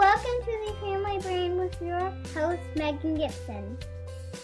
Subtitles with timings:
[0.00, 2.00] Welcome to the Family Brain with your
[2.34, 3.76] host, Megan Gibson.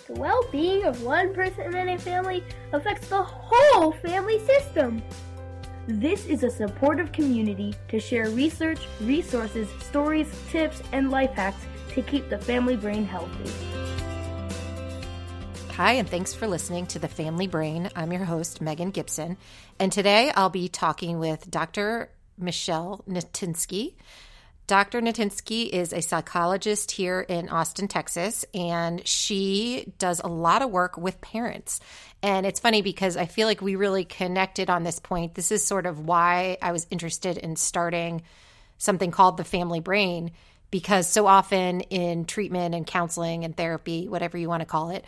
[0.06, 5.02] The well being of one person in a family affects the whole family system.
[5.86, 12.02] This is a supportive community to share research, resources, stories, tips, and life hacks to
[12.02, 13.50] keep the family brain healthy.
[15.70, 17.88] Hi, and thanks for listening to The Family Brain.
[17.96, 19.38] I'm your host, Megan Gibson,
[19.78, 22.10] and today I'll be talking with Dr.
[22.36, 23.94] Michelle Natinsky.
[24.66, 25.00] Dr.
[25.00, 30.96] Natinsky is a psychologist here in Austin, Texas, and she does a lot of work
[30.96, 31.78] with parents.
[32.20, 35.36] And it's funny because I feel like we really connected on this point.
[35.36, 38.22] This is sort of why I was interested in starting
[38.76, 40.32] something called the family brain,
[40.72, 45.04] because so often in treatment and counseling and therapy, whatever you want to call it,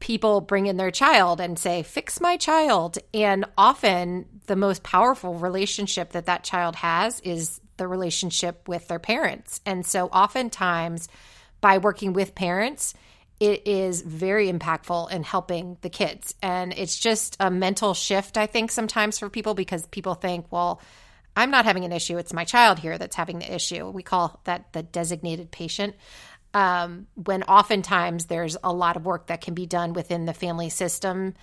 [0.00, 2.98] people bring in their child and say, Fix my child.
[3.14, 8.98] And often the most powerful relationship that that child has is the relationship with their
[8.98, 9.60] parents.
[9.66, 11.08] And so oftentimes
[11.60, 12.94] by working with parents,
[13.38, 16.34] it is very impactful in helping the kids.
[16.42, 20.80] And it's just a mental shift, I think, sometimes for people because people think, well,
[21.36, 22.16] I'm not having an issue.
[22.16, 23.90] It's my child here that's having the issue.
[23.90, 25.94] We call that the designated patient.
[26.54, 30.70] Um, when oftentimes there's a lot of work that can be done within the family
[30.70, 31.34] system.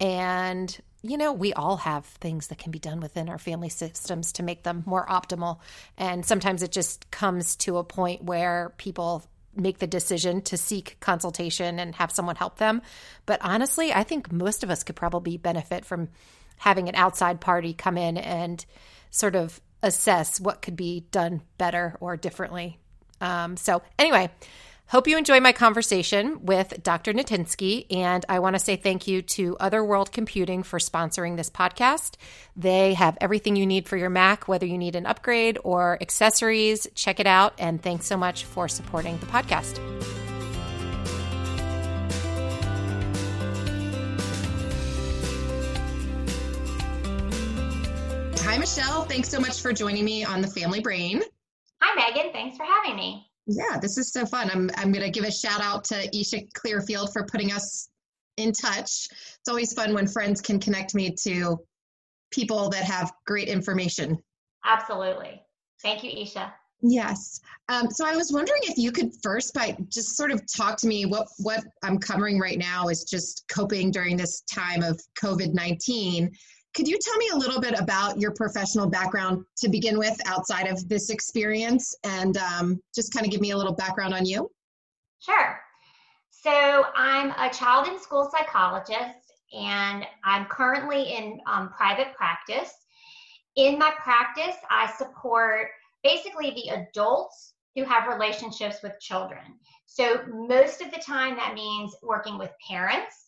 [0.00, 4.32] And you know, we all have things that can be done within our family systems
[4.32, 5.58] to make them more optimal.
[5.98, 9.24] And sometimes it just comes to a point where people
[9.54, 12.82] make the decision to seek consultation and have someone help them.
[13.26, 16.08] But honestly, I think most of us could probably benefit from
[16.56, 18.64] having an outside party come in and
[19.10, 22.78] sort of assess what could be done better or differently.
[23.20, 24.30] Um, so, anyway,
[24.92, 27.14] Hope you enjoy my conversation with Dr.
[27.14, 31.48] Natinsky, and I want to say thank you to Other World Computing for sponsoring this
[31.48, 32.16] podcast.
[32.56, 36.86] They have everything you need for your Mac, whether you need an upgrade or accessories.
[36.94, 39.78] Check it out, and thanks so much for supporting the podcast.
[48.40, 49.04] Hi, Michelle.
[49.04, 51.22] Thanks so much for joining me on the Family Brain.
[51.80, 52.30] Hi, Megan.
[52.34, 53.31] Thanks for having me.
[53.46, 54.50] Yeah, this is so fun.
[54.50, 57.88] I'm I'm going to give a shout out to Isha Clearfield for putting us
[58.36, 59.08] in touch.
[59.10, 61.58] It's always fun when friends can connect me to
[62.30, 64.18] people that have great information.
[64.64, 65.42] Absolutely.
[65.82, 66.54] Thank you, Isha.
[66.80, 67.40] Yes.
[67.68, 70.86] Um, so I was wondering if you could first, by just sort of talk to
[70.86, 71.06] me.
[71.06, 76.30] What what I'm covering right now is just coping during this time of COVID nineteen,
[76.74, 80.66] could you tell me a little bit about your professional background to begin with outside
[80.66, 84.50] of this experience and um, just kind of give me a little background on you?
[85.20, 85.60] Sure.
[86.30, 92.72] So, I'm a child and school psychologist, and I'm currently in um, private practice.
[93.56, 95.68] In my practice, I support
[96.02, 99.42] basically the adults who have relationships with children.
[99.86, 103.21] So, most of the time, that means working with parents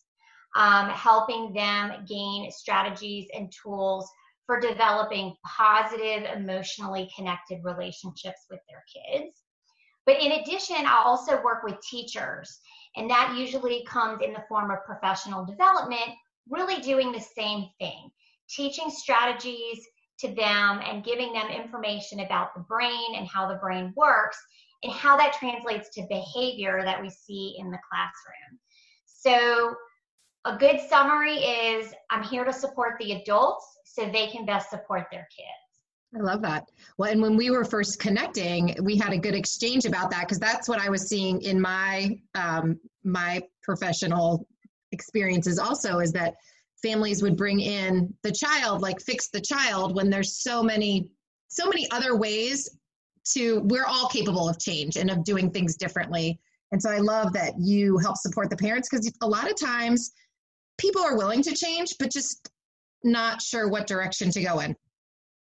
[0.55, 4.09] um, helping them gain strategies and tools
[4.45, 9.41] for developing positive, emotionally connected relationships with their kids.
[10.05, 12.59] But in addition, I also work with teachers,
[12.95, 16.11] and that usually comes in the form of professional development,
[16.47, 18.09] really doing the same thing,
[18.47, 19.85] teaching strategies
[20.19, 24.37] to them and giving them information about the brain and how the brain works
[24.83, 28.59] and how that translates to behavior that we see in the classroom.
[29.05, 29.75] So,
[30.45, 35.07] a good summary is I'm here to support the adults so they can best support
[35.11, 35.49] their kids.
[36.15, 36.69] I love that.
[36.97, 40.39] Well, and when we were first connecting, we had a good exchange about that because
[40.39, 44.47] that's what I was seeing in my um, my professional
[44.91, 45.59] experiences.
[45.59, 46.35] Also, is that
[46.81, 51.09] families would bring in the child, like fix the child, when there's so many,
[51.47, 52.77] so many other ways
[53.33, 56.39] to, we're all capable of change and of doing things differently.
[56.71, 60.11] And so I love that you help support the parents because a lot of times
[60.77, 62.49] people are willing to change, but just
[63.03, 64.75] not sure what direction to go in.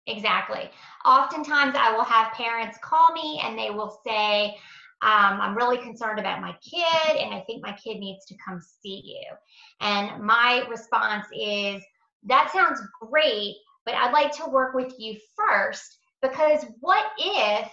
[0.07, 0.71] Exactly.
[1.05, 4.57] Oftentimes, I will have parents call me and they will say,
[5.03, 8.61] um, I'm really concerned about my kid and I think my kid needs to come
[8.61, 9.27] see you.
[9.81, 11.83] And my response is,
[12.25, 13.57] that sounds great,
[13.87, 17.71] but I'd like to work with you first because what if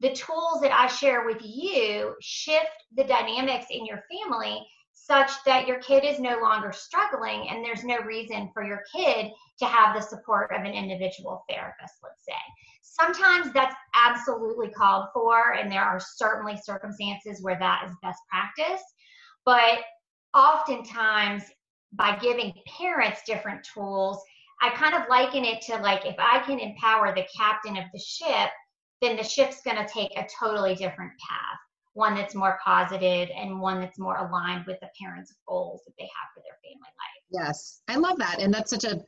[0.00, 2.66] the tools that I share with you shift
[2.96, 4.66] the dynamics in your family
[5.04, 9.32] such that your kid is no longer struggling and there's no reason for your kid
[9.58, 12.34] to have the support of an individual therapist, let's say.
[12.82, 18.82] Sometimes that's absolutely called for, and there are certainly circumstances where that is best practice.
[19.44, 19.80] But
[20.34, 21.44] oftentimes,
[21.92, 24.22] by giving parents different tools,
[24.60, 27.98] I kind of liken it to like if I can empower the captain of the
[27.98, 28.50] ship,
[29.00, 31.58] then the ship's going to take a totally different path
[31.94, 36.04] one that's more positive and one that's more aligned with the parents' goals that they
[36.04, 37.46] have for their family life.
[37.46, 39.02] Yes, I love that, and that's such a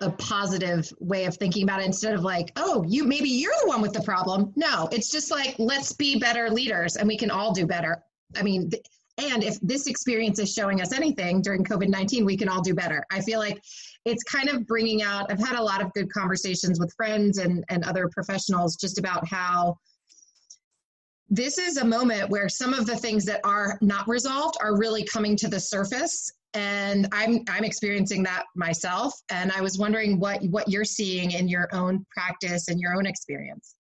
[0.00, 3.68] a positive way of thinking about it instead of like, oh, you maybe you're the
[3.68, 4.52] one with the problem.
[4.54, 8.02] No, it's just like let's be better leaders, and we can all do better.
[8.36, 8.70] I mean.
[8.70, 8.82] Th-
[9.20, 12.72] and if this experience is showing us anything during COVID 19, we can all do
[12.72, 13.04] better.
[13.10, 13.60] I feel like
[14.04, 17.64] it's kind of bringing out, I've had a lot of good conversations with friends and,
[17.68, 19.76] and other professionals just about how
[21.30, 25.04] this is a moment where some of the things that are not resolved are really
[25.04, 26.32] coming to the surface.
[26.54, 29.14] And i'm i'm experiencing that myself.
[29.30, 33.04] And i was wondering what what you're seeing in your own practice and your own
[33.04, 33.74] experience.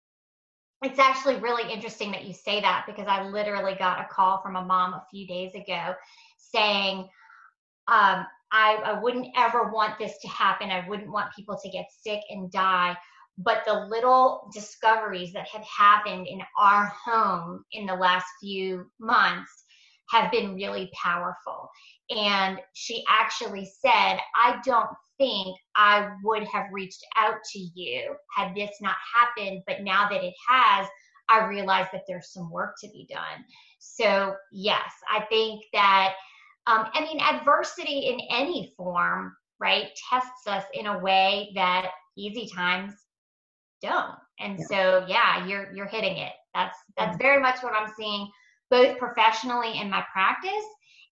[0.83, 4.55] It's actually really interesting that you say that because i literally got a call from
[4.55, 5.93] a mom a few days ago
[6.37, 7.07] saying
[7.87, 10.71] um, I, I wouldn't ever want this to happen.
[10.71, 12.95] I wouldn't want people to get sick and die
[13.37, 19.65] but the little discoveries that have happened in our home in the last few months
[20.09, 21.69] have been really powerful.
[22.09, 28.53] And she actually said, I don't think I would have reached out to you had
[28.55, 30.87] this not happened, but now that it has,
[31.29, 33.43] I realize that there's some work to be done.
[33.79, 36.13] So, yes, I think that,
[36.67, 42.47] um, I mean, adversity in any form, right, tests us in a way that easy
[42.53, 42.93] times
[44.39, 44.65] And yeah.
[44.65, 46.33] so yeah, you're you're hitting it.
[46.53, 48.29] That's that's very much what I'm seeing
[48.69, 50.65] both professionally in my practice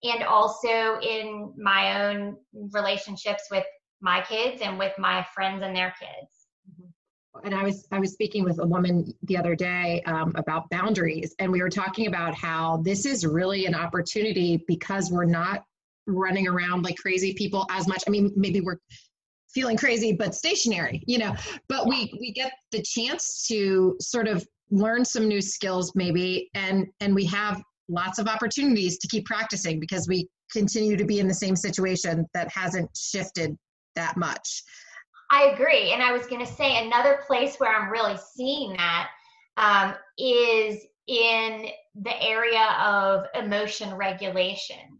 [0.03, 2.35] and also in my own
[2.71, 3.65] relationships with
[4.01, 7.45] my kids and with my friends and their kids mm-hmm.
[7.45, 11.35] and I was I was speaking with a woman the other day um, about boundaries,
[11.39, 15.63] and we were talking about how this is really an opportunity because we're not
[16.05, 18.03] running around like crazy people as much.
[18.05, 18.79] I mean, maybe we're
[19.53, 21.35] feeling crazy but stationary you know.
[21.67, 26.87] But we we get the chance to sort of learn some new skills maybe and
[26.99, 31.27] and we have lots of opportunities to keep practicing because we continue to be in
[31.27, 33.57] the same situation that hasn't shifted
[33.95, 34.63] that much.
[35.31, 35.91] I agree.
[35.93, 39.09] And i was going to say another place where i'm really seeing that
[39.57, 41.67] um, is in
[42.01, 44.99] the area of emotion regulation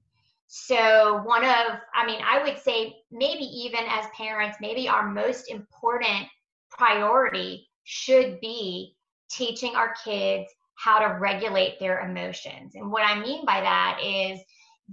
[0.56, 5.50] so, one of, I mean, I would say maybe even as parents, maybe our most
[5.50, 6.28] important
[6.70, 8.96] priority should be
[9.32, 12.74] teaching our kids how to regulate their emotions.
[12.76, 14.42] And what I mean by that is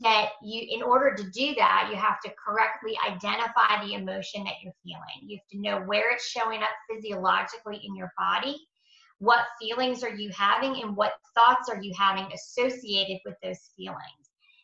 [0.01, 4.55] that you, in order to do that, you have to correctly identify the emotion that
[4.65, 5.29] you're feeling.
[5.29, 8.57] You have to know where it's showing up physiologically in your body.
[9.19, 14.20] What feelings are you having and what thoughts are you having associated with those feelings?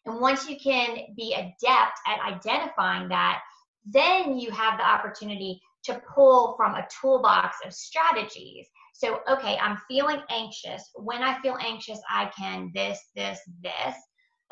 [0.07, 3.41] And once you can be adept at identifying that,
[3.85, 8.67] then you have the opportunity to pull from a toolbox of strategies.
[8.95, 10.91] So, okay, I'm feeling anxious.
[10.95, 13.95] When I feel anxious, I can this, this, this.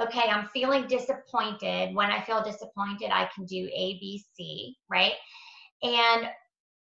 [0.01, 1.95] Okay, I'm feeling disappointed.
[1.95, 5.15] When I feel disappointed, I can do A, B, C, right?
[5.83, 6.29] And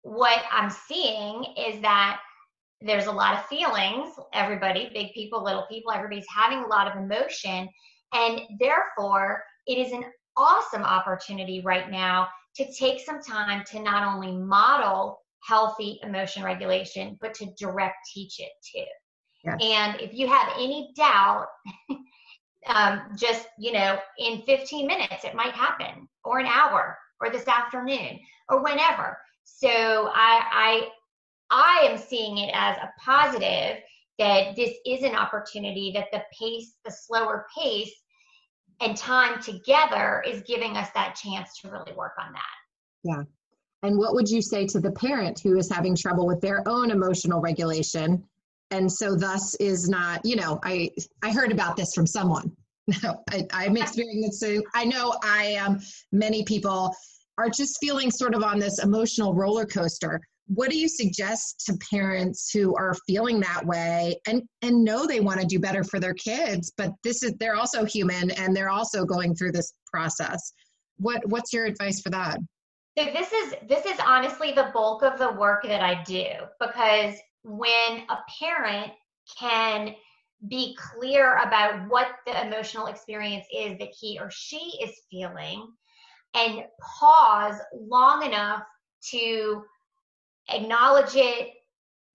[0.03, 2.21] what I'm seeing is that
[2.81, 7.03] there's a lot of feelings, everybody, big people, little people, everybody's having a lot of
[7.03, 7.69] emotion.
[8.17, 10.05] And therefore, it is an
[10.37, 17.19] awesome opportunity right now to take some time to not only model healthy emotion regulation,
[17.21, 18.85] but to direct teach it too.
[19.45, 19.59] Yes.
[19.63, 21.47] And if you have any doubt,
[22.67, 27.47] um, just, you know, in 15 minutes, it might happen, or an hour, or this
[27.47, 28.19] afternoon,
[28.49, 29.19] or whenever.
[29.45, 30.89] So I, I,
[31.51, 33.83] I am seeing it as a positive
[34.19, 37.93] that this is an opportunity that the pace, the slower pace,
[38.81, 42.43] and time together is giving us that chance to really work on that.
[43.05, 43.23] Yeah.
[43.83, 46.91] And what would you say to the parent who is having trouble with their own
[46.91, 48.25] emotional regulation
[48.71, 50.91] and so thus is not, you know, I
[51.23, 52.53] I heard about this from someone.
[53.03, 55.81] No, I, I'm experiencing I know I am um,
[56.13, 56.95] many people
[57.37, 60.21] are just feeling sort of on this emotional roller coaster.
[60.49, 65.21] What do you suggest to parents who are feeling that way and and know they
[65.21, 68.71] want to do better for their kids, but this is they're also human and they're
[68.71, 70.53] also going through this process.
[70.99, 72.39] What what's your advice for that?
[72.97, 76.29] So this is this is honestly the bulk of the work that I do
[76.61, 78.93] because when a parent
[79.39, 79.95] can
[80.49, 85.67] be clear about what the emotional experience is that he or she is feeling
[86.35, 88.63] and pause long enough
[89.11, 89.63] to
[90.49, 91.51] acknowledge it,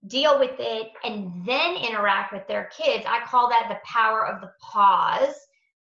[0.07, 3.05] deal with it, and then interact with their kids.
[3.07, 5.35] I call that the power of the pause,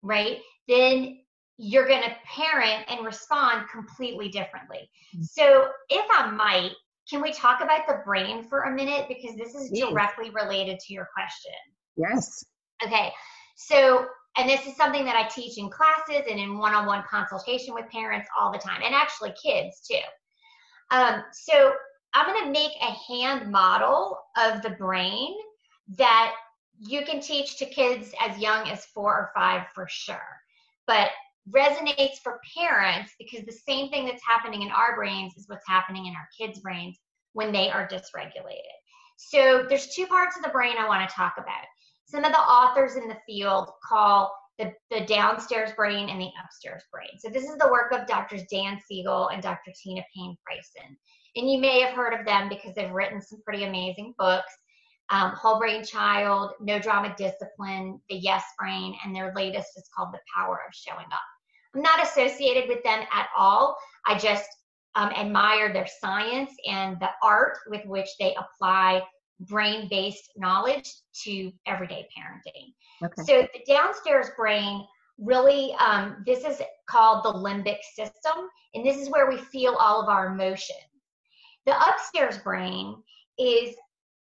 [0.02, 0.38] right?
[0.68, 1.18] Then
[1.58, 4.90] you're going to parent and respond completely differently.
[5.14, 5.22] Mm-hmm.
[5.22, 6.72] So, if I might,
[7.08, 9.06] can we talk about the brain for a minute?
[9.08, 11.52] Because this is directly related to your question.
[11.96, 12.44] Yes.
[12.84, 13.10] Okay.
[13.56, 17.02] So, and this is something that I teach in classes and in one on one
[17.08, 19.96] consultation with parents all the time, and actually kids too.
[20.90, 21.72] Um, so,
[22.16, 25.34] I'm going to make a hand model of the brain
[25.98, 26.32] that
[26.78, 30.40] you can teach to kids as young as four or five for sure.
[30.86, 31.10] But
[31.50, 36.06] resonates for parents because the same thing that's happening in our brains is what's happening
[36.06, 36.96] in our kids' brains
[37.34, 38.76] when they are dysregulated.
[39.18, 41.66] So there's two parts of the brain I want to talk about.
[42.06, 46.82] Some of the authors in the field call the, the downstairs brain and the upstairs
[46.90, 47.10] brain.
[47.18, 48.46] So this is the work of Drs.
[48.50, 49.70] Dan Siegel and Dr.
[49.82, 50.96] Tina Payne Bryson.
[51.36, 54.52] And you may have heard of them because they've written some pretty amazing books
[55.10, 60.12] um, Whole Brain Child, No Drama Discipline, The Yes Brain, and their latest is called
[60.12, 61.20] The Power of Showing Up.
[61.74, 63.76] I'm not associated with them at all.
[64.06, 64.48] I just
[64.94, 69.02] um, admire their science and the art with which they apply
[69.40, 70.90] brain based knowledge
[71.24, 72.72] to everyday parenting.
[73.04, 73.22] Okay.
[73.24, 74.86] So the downstairs brain
[75.18, 80.02] really, um, this is called the limbic system, and this is where we feel all
[80.02, 80.95] of our emotions.
[81.66, 83.02] The upstairs brain
[83.38, 83.74] is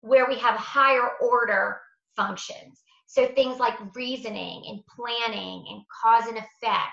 [0.01, 1.81] where we have higher order
[2.17, 2.83] functions.
[3.07, 6.93] So things like reasoning and planning and cause and effect.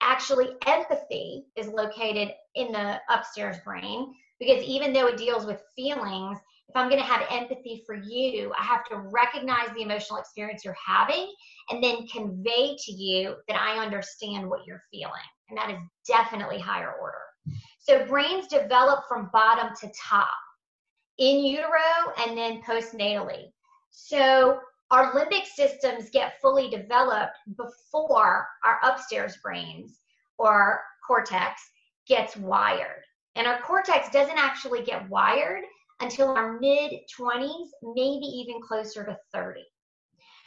[0.00, 6.38] Actually empathy is located in the upstairs brain because even though it deals with feelings
[6.68, 10.64] if i'm going to have empathy for you i have to recognize the emotional experience
[10.64, 11.32] you're having
[11.70, 15.12] and then convey to you that i understand what you're feeling.
[15.48, 17.23] And that is definitely higher order
[17.84, 20.28] so brains develop from bottom to top
[21.18, 23.52] in utero and then postnatally
[23.90, 24.58] so
[24.90, 30.00] our limbic systems get fully developed before our upstairs brains
[30.38, 31.60] or cortex
[32.06, 33.02] gets wired.
[33.36, 35.64] And our cortex doesn't actually get wired
[36.00, 39.62] until our mid 20s, maybe even closer to 30.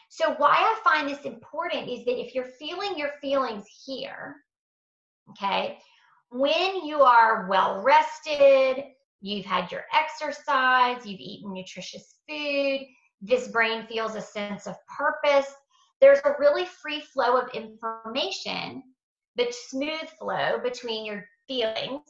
[0.09, 4.37] So, why I find this important is that if you're feeling your feelings here,
[5.31, 5.79] okay,
[6.29, 8.83] when you are well rested,
[9.21, 12.81] you've had your exercise, you've eaten nutritious food,
[13.21, 15.51] this brain feels a sense of purpose.
[16.01, 18.83] There's a really free flow of information,
[19.35, 22.03] the smooth flow between your feelings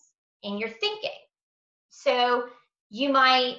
[0.44, 1.10] and your thinking.
[1.90, 2.48] So
[2.90, 3.58] you might,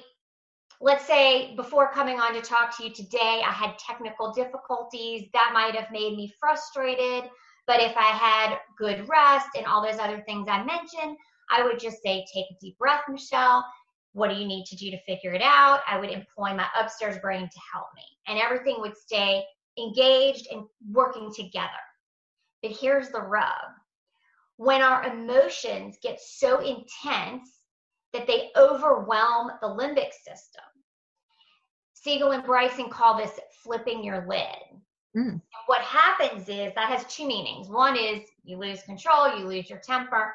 [0.79, 5.27] let's say, before coming on to talk to you today, I had technical difficulties.
[5.33, 7.29] That might have made me frustrated.
[7.69, 11.15] But if I had good rest and all those other things I mentioned,
[11.51, 13.63] I would just say, take a deep breath, Michelle.
[14.13, 15.81] What do you need to do to figure it out?
[15.87, 19.43] I would employ my upstairs brain to help me, and everything would stay
[19.77, 21.69] engaged and working together.
[22.63, 23.53] But here's the rub
[24.57, 27.59] when our emotions get so intense
[28.13, 30.65] that they overwhelm the limbic system.
[31.93, 34.81] Siegel and Bryson call this flipping your lid.
[35.17, 35.41] Mm.
[35.65, 37.67] what happens is that has two meanings.
[37.67, 40.33] One is you lose control, you lose your temper.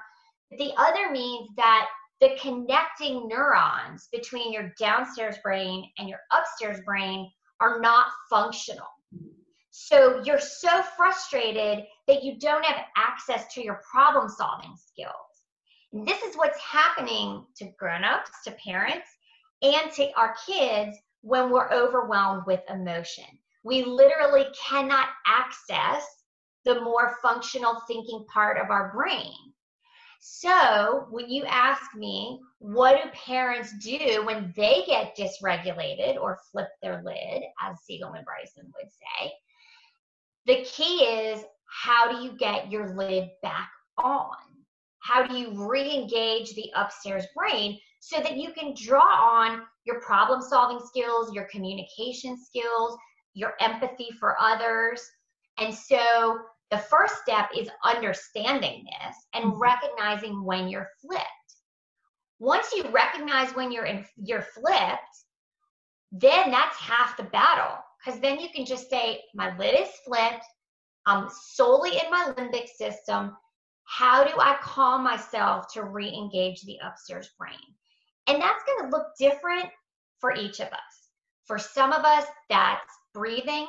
[0.59, 1.87] The other means that
[2.21, 8.89] the connecting neurons between your downstairs brain and your upstairs brain are not functional.
[9.71, 15.15] So you're so frustrated that you don't have access to your problem solving skills.
[15.93, 19.09] And this is what's happening to grown-ups, to parents,
[19.63, 23.25] and to our kids when we're overwhelmed with emotion.
[23.65, 26.07] We literally cannot access
[26.65, 29.35] the more functional thinking part of our brain.
[30.21, 36.69] So, when you ask me, what do parents do when they get dysregulated or flip
[36.83, 39.33] their lid, as Siegel and Bryson would say?
[40.47, 44.37] The key is how do you get your lid back on?
[45.01, 50.01] How do you re engage the upstairs brain so that you can draw on your
[50.01, 52.97] problem solving skills, your communication skills,
[53.35, 55.03] your empathy for others?
[55.59, 56.39] And so
[56.71, 59.61] the first step is understanding this and mm-hmm.
[59.61, 61.25] recognizing when you're flipped.
[62.41, 65.25] Once you recognize when you're in, you're flipped,
[66.11, 70.45] then that's half the battle because then you can just say, My lid is flipped.
[71.07, 73.37] I'm solely in my limbic system.
[73.85, 77.59] How do I calm myself to re engage the upstairs brain?
[78.27, 79.69] And that's going to look different
[80.21, 81.04] for each of us.
[81.47, 83.67] For some of us, that's breathing,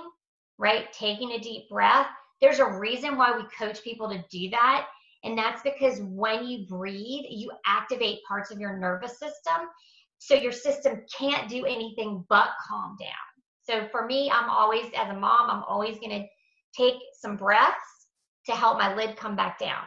[0.58, 0.92] right?
[0.94, 2.08] Taking a deep breath.
[2.42, 4.88] There's a reason why we coach people to do that.
[5.24, 9.68] And that's because when you breathe, you activate parts of your nervous system.
[10.20, 13.10] So your system can't do anything but calm down.
[13.64, 16.28] So for me, I'm always, as a mom, I'm always going to
[16.78, 18.08] take some breaths
[18.46, 19.84] to help my lid come back down.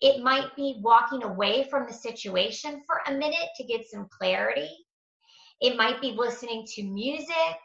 [0.00, 4.68] It might be walking away from the situation for a minute to get some clarity.
[5.62, 7.56] It might be listening to music.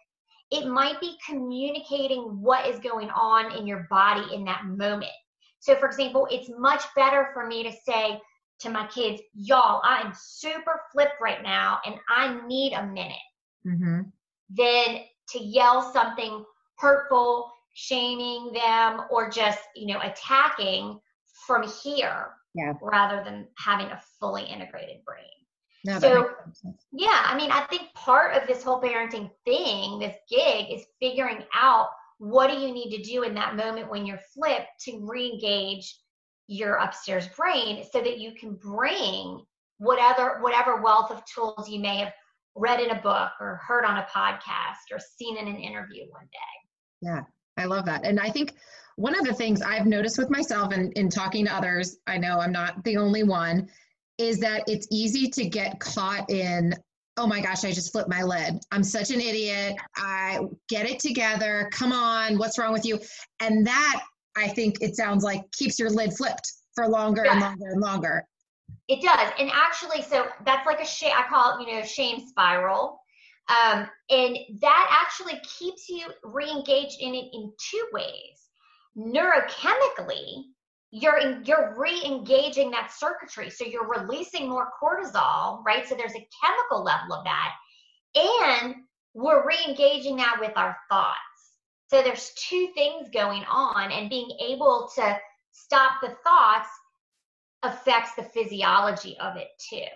[0.51, 5.11] It might be communicating what is going on in your body in that moment.
[5.59, 8.21] So, for example, it's much better for me to say
[8.59, 13.17] to my kids, Y'all, I am super flipped right now and I need a minute.
[13.65, 14.01] Mm-hmm.
[14.55, 14.99] Than
[15.29, 16.45] to yell something
[16.77, 20.99] hurtful, shaming them, or just, you know, attacking
[21.45, 22.73] from here yeah.
[22.81, 25.25] rather than having a fully integrated brain.
[25.85, 26.29] No, so,
[26.91, 31.43] yeah, I mean, I think part of this whole parenting thing, this gig, is figuring
[31.53, 35.97] out what do you need to do in that moment when you're flipped to re-engage
[36.47, 39.41] your upstairs brain so that you can bring
[39.79, 42.13] whatever whatever wealth of tools you may have
[42.55, 46.27] read in a book or heard on a podcast or seen in an interview one
[46.31, 47.01] day.
[47.01, 47.21] Yeah,
[47.57, 48.05] I love that.
[48.05, 48.55] And I think
[48.95, 52.39] one of the things I've noticed with myself and in talking to others, I know
[52.39, 53.69] I'm not the only one,
[54.17, 56.73] is that it's easy to get caught in,
[57.17, 58.59] oh my gosh, I just flipped my lid.
[58.71, 59.75] I'm such an idiot.
[59.95, 61.69] I get it together.
[61.71, 62.99] Come on, what's wrong with you?
[63.39, 64.03] And that
[64.35, 67.33] I think it sounds like keeps your lid flipped for longer yeah.
[67.33, 68.27] and longer and longer.
[68.87, 69.31] It does.
[69.39, 73.01] And actually, so that's like a shame, I call it, you know, shame spiral.
[73.49, 78.49] Um, and that actually keeps you re-engaged in it in two ways.
[78.97, 80.43] Neurochemically,
[80.91, 85.87] you're in, you're re-engaging that circuitry, so you're releasing more cortisol, right?
[85.87, 87.53] So there's a chemical level of that,
[88.15, 88.75] and
[89.13, 91.17] we're re-engaging that with our thoughts.
[91.87, 95.17] So there's two things going on, and being able to
[95.51, 96.69] stop the thoughts
[97.63, 99.87] affects the physiology of it too.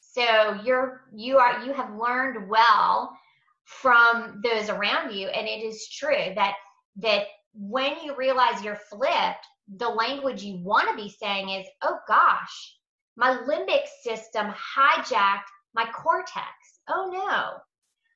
[0.00, 3.16] So you're you are you have learned well
[3.64, 6.54] from those around you, and it is true that
[6.96, 11.98] that when you realize you're flipped, the language you want to be saying is, "Oh
[12.08, 12.76] gosh,
[13.16, 16.80] my limbic system hijacked my cortex.
[16.88, 17.58] Oh no,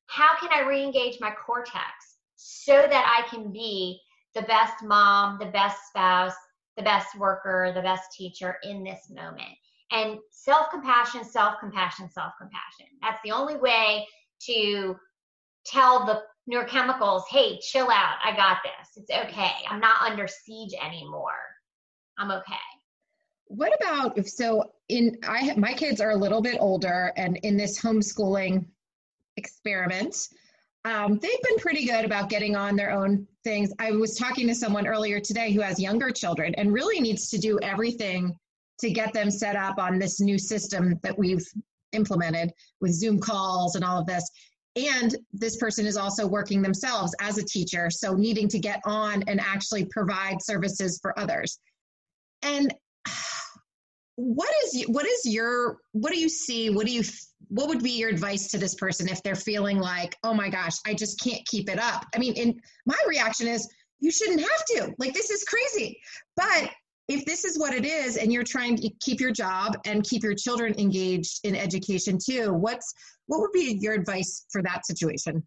[0.07, 1.85] how can I re-engage my cortex
[2.37, 4.01] so that I can be
[4.35, 6.35] the best mom, the best spouse,
[6.77, 9.53] the best worker, the best teacher in this moment.
[9.91, 12.87] And self compassion, self compassion, self compassion.
[13.01, 14.07] That's the only way
[14.47, 14.97] to
[15.65, 18.17] tell the neurochemicals, hey, chill out.
[18.25, 18.97] I got this.
[18.97, 19.53] It's okay.
[19.69, 21.33] I'm not under siege anymore.
[22.19, 22.55] I'm okay.
[23.47, 27.57] What about if so in I my kids are a little bit older and in
[27.57, 28.67] this homeschooling
[29.37, 30.29] experiment
[30.85, 33.73] um, they've been pretty good about getting on their own things.
[33.79, 37.39] I was talking to someone earlier today who has younger children and really needs to
[37.39, 38.37] do everything
[38.81, 41.47] to get them set up on this new system that we've
[41.93, 44.31] implemented with Zoom calls and all of this.
[44.77, 49.23] And this person is also working themselves as a teacher, so needing to get on
[49.29, 51.59] and actually provide services for others.
[52.43, 52.75] And
[54.17, 57.03] what is what is your what do you see what do you
[57.49, 60.75] what would be your advice to this person if they're feeling like oh my gosh
[60.87, 62.05] i just can't keep it up?
[62.15, 63.69] I mean in my reaction is
[64.05, 64.95] you shouldn't have to.
[64.99, 65.99] Like this is crazy.
[66.37, 66.71] But
[67.09, 70.23] if this is what it is and you're trying to keep your job and keep
[70.23, 72.93] your children engaged in education too what's
[73.27, 75.43] what would be your advice for that situation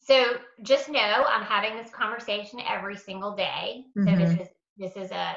[0.00, 4.18] so just know i'm having this conversation every single day so mm-hmm.
[4.18, 5.36] this is this is a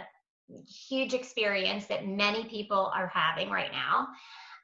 [0.68, 4.08] huge experience that many people are having right now.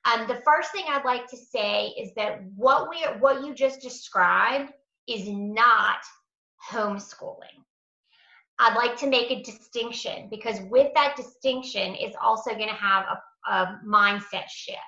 [0.05, 3.81] Um, the first thing I'd like to say is that what we what you just
[3.81, 4.71] described
[5.07, 5.97] is not
[6.71, 7.64] homeschooling.
[8.59, 13.05] I'd like to make a distinction because with that distinction is also going to have
[13.05, 14.79] a, a mindset shift.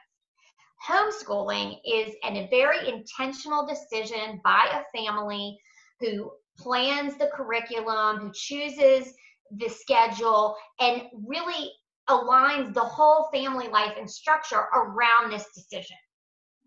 [0.87, 5.57] Homeschooling is an, a very intentional decision by a family
[5.99, 9.13] who plans the curriculum, who chooses
[9.51, 11.71] the schedule and really
[12.09, 15.97] aligns the whole family life and structure around this decision.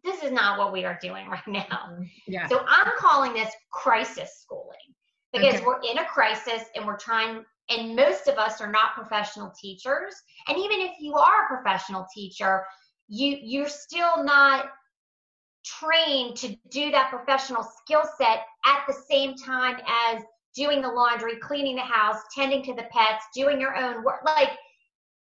[0.05, 1.63] This is not what we are doing right now.
[1.93, 2.03] Mm-hmm.
[2.27, 2.47] Yeah.
[2.49, 4.77] So I'm calling this crisis schooling
[5.33, 5.65] because Okay.
[5.65, 10.15] we're in a crisis and we're trying and most of us are not professional teachers
[10.49, 12.65] and even if you are a professional teacher
[13.09, 14.67] you you're still not
[15.65, 19.77] trained to do that professional skill set at the same time
[20.13, 20.23] as
[20.55, 24.51] doing the laundry cleaning the house tending to the pets doing your own work like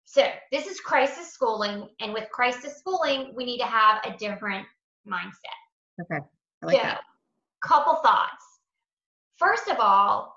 [0.06, 4.66] so this is crisis schooling and with crisis schooling we need to have a different
[5.08, 5.64] mindset
[6.02, 6.20] Okay.
[6.62, 7.02] I like so, that.
[7.64, 8.53] couple thoughts.
[9.38, 10.36] First of all,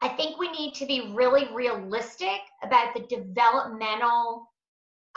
[0.00, 4.50] I think we need to be really realistic about the developmental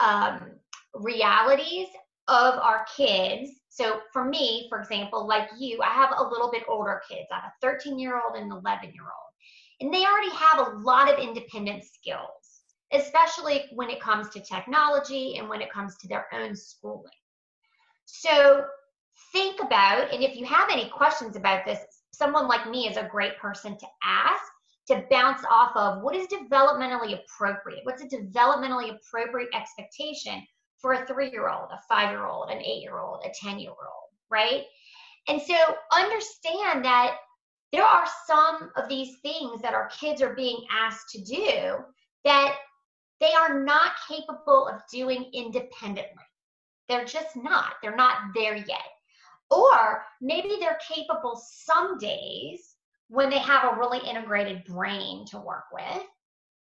[0.00, 0.52] um,
[0.94, 1.88] realities
[2.28, 3.50] of our kids.
[3.68, 7.28] So, for me, for example, like you, I have a little bit older kids.
[7.30, 9.32] I have a 13 year old and an 11 year old,
[9.80, 15.36] and they already have a lot of independent skills, especially when it comes to technology
[15.36, 17.12] and when it comes to their own schooling.
[18.06, 18.64] So,
[19.32, 21.80] think about, and if you have any questions about this,
[22.12, 24.42] someone like me is a great person to ask
[24.88, 27.80] to bounce off of what is developmentally appropriate?
[27.84, 30.42] What's a developmentally appropriate expectation
[30.78, 33.58] for a three year old, a five year old, an eight year old, a 10
[33.58, 34.64] year old, right?
[35.28, 35.54] And so
[35.92, 37.16] understand that
[37.72, 41.74] there are some of these things that our kids are being asked to do
[42.24, 42.54] that
[43.20, 46.24] they are not capable of doing independently.
[46.88, 47.74] They're just not.
[47.82, 48.88] They're not there yet.
[49.50, 52.76] Or maybe they're capable some days
[53.08, 56.02] when they have a really integrated brain to work with,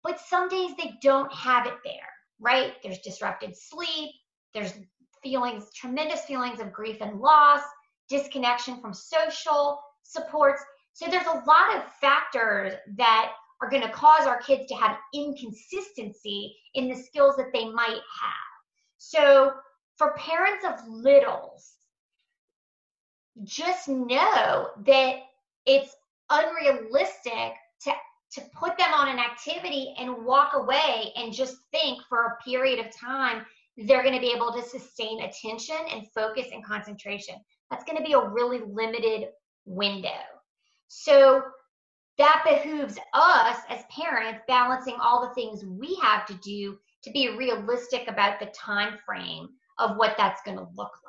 [0.03, 2.73] but some days they don't have it there, right?
[2.81, 4.11] There's disrupted sleep,
[4.53, 4.73] there's
[5.21, 7.61] feelings, tremendous feelings of grief and loss,
[8.07, 10.63] disconnection from social supports.
[10.93, 14.97] So there's a lot of factors that are going to cause our kids to have
[15.13, 18.49] inconsistency in the skills that they might have.
[18.97, 19.51] So
[19.97, 21.73] for parents of littles,
[23.43, 25.15] just know that
[25.65, 25.95] it's
[26.29, 27.91] unrealistic to
[28.31, 32.79] to put them on an activity and walk away and just think for a period
[32.85, 33.43] of time
[33.77, 37.35] they're going to be able to sustain attention and focus and concentration.
[37.71, 39.29] That's going to be a really limited
[39.65, 40.09] window.
[40.89, 41.41] So
[42.19, 47.35] that behooves us as parents balancing all the things we have to do to be
[47.37, 49.47] realistic about the time frame
[49.79, 51.08] of what that's going to look like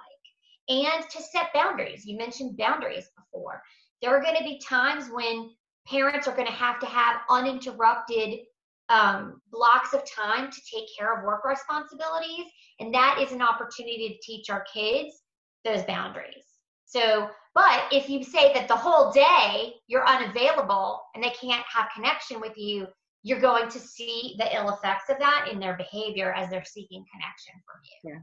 [0.71, 2.07] and to set boundaries.
[2.07, 3.63] You mentioned boundaries before.
[4.01, 5.51] There are going to be times when
[5.87, 8.41] parents are going to have to have uninterrupted
[8.89, 12.47] um, blocks of time to take care of work responsibilities.
[12.79, 15.23] And that is an opportunity to teach our kids
[15.65, 16.45] those boundaries.
[16.87, 21.89] So, but if you say that the whole day you're unavailable and they can't have
[21.95, 22.87] connection with you,
[23.23, 27.05] you're going to see the ill effects of that in their behavior as they're seeking
[27.13, 28.13] connection from you.
[28.15, 28.21] Yeah.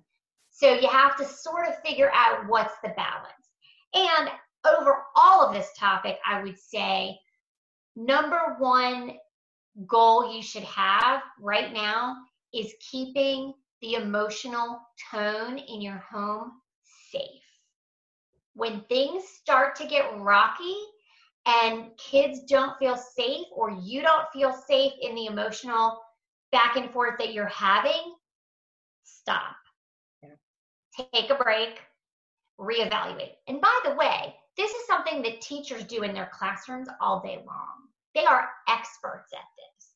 [0.57, 3.51] So you have to sort of figure out what's the balance.
[3.93, 4.31] And
[4.65, 7.15] over all of this topic, I would say
[7.95, 9.17] number one
[9.85, 12.15] goal you should have right now
[12.55, 16.53] is keeping the emotional tone in your home
[17.11, 17.21] safe.
[18.55, 20.75] When things start to get rocky
[21.45, 26.01] and kids don't feel safe or you don't feel safe in the emotional
[26.51, 28.15] back and forth that you're having,
[29.03, 29.56] stop.
[30.97, 31.79] Take a break,
[32.59, 33.33] reevaluate.
[33.47, 37.43] And by the way, this is something that teachers do in their classrooms all day
[37.45, 37.87] long.
[38.15, 39.91] They are experts at this.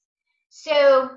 [0.50, 1.12] So,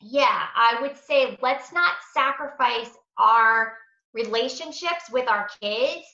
[0.00, 3.74] yeah, I would say let's not sacrifice our
[4.12, 6.04] relationships with our kids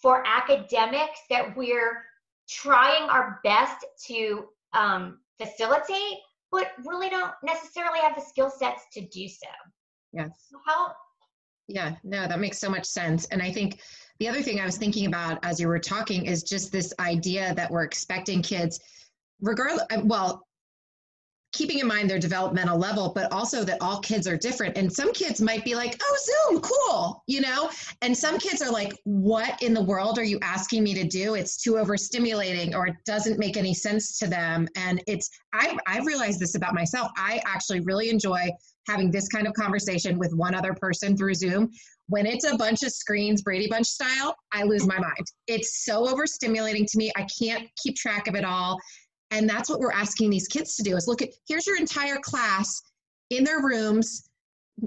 [0.00, 2.02] for academics that we're
[2.48, 6.18] trying our best to um, facilitate,
[6.50, 9.48] but really don't necessarily have the skill sets to do so.
[10.12, 10.30] Yes.
[10.66, 10.94] How
[11.70, 13.26] Yeah, no, that makes so much sense.
[13.26, 13.80] And I think
[14.18, 17.54] the other thing I was thinking about as you were talking is just this idea
[17.54, 18.80] that we're expecting kids,
[19.40, 20.46] regardless, well,
[21.52, 24.76] keeping in mind their developmental level, but also that all kids are different.
[24.76, 27.70] And some kids might be like, oh, Zoom, cool, you know?
[28.02, 31.34] And some kids are like, what in the world are you asking me to do?
[31.34, 34.68] It's too overstimulating or it doesn't make any sense to them.
[34.76, 37.10] And it's, I, I've realized this about myself.
[37.16, 38.48] I actually really enjoy
[38.88, 41.70] having this kind of conversation with one other person through Zoom.
[42.08, 45.26] When it's a bunch of screens, Brady Bunch style, I lose my mind.
[45.46, 47.12] It's so overstimulating to me.
[47.16, 48.80] I can't keep track of it all.
[49.30, 52.16] And that's what we're asking these kids to do is look at here's your entire
[52.16, 52.82] class
[53.30, 54.28] in their rooms,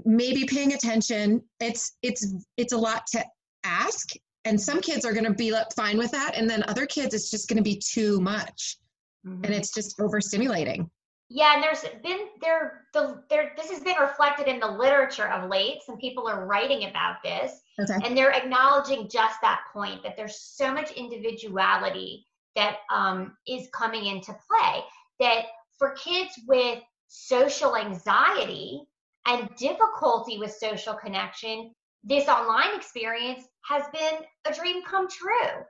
[0.04, 1.42] maybe paying attention.
[1.60, 3.24] It's it's it's a lot to
[3.64, 4.10] ask.
[4.44, 6.36] And some kids are going to be like, fine with that.
[6.36, 8.76] And then other kids, it's just going to be too much.
[9.24, 9.52] And mm-hmm.
[9.54, 10.90] it's just overstimulating.
[11.30, 15.48] Yeah, and there's been there the there this has been reflected in the literature of
[15.48, 15.78] late.
[15.86, 17.60] Some people are writing about this.
[17.80, 18.06] Okay.
[18.06, 24.06] And they're acknowledging just that point that there's so much individuality that um, is coming
[24.06, 24.82] into play.
[25.20, 25.46] That
[25.78, 28.82] for kids with social anxiety
[29.26, 35.62] and difficulty with social connection, this online experience has been a dream come true.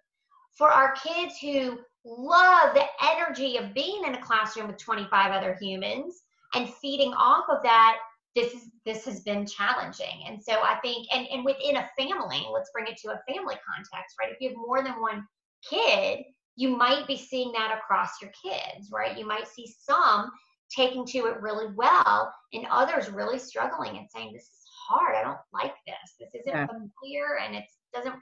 [0.57, 5.57] For our kids who love the energy of being in a classroom with 25 other
[5.61, 6.23] humans
[6.55, 7.99] and feeding off of that,
[8.35, 10.25] this is this has been challenging.
[10.27, 13.55] And so I think and, and within a family, let's bring it to a family
[13.67, 14.33] context, right?
[14.33, 15.27] If you have more than one
[15.69, 16.25] kid,
[16.57, 19.19] you might be seeing that across your kids, right?
[19.19, 20.31] You might see some
[20.75, 25.17] taking to it really well and others really struggling and saying, This is hard.
[25.17, 26.15] I don't like this.
[26.19, 26.67] This isn't yeah.
[26.67, 28.17] familiar and it doesn't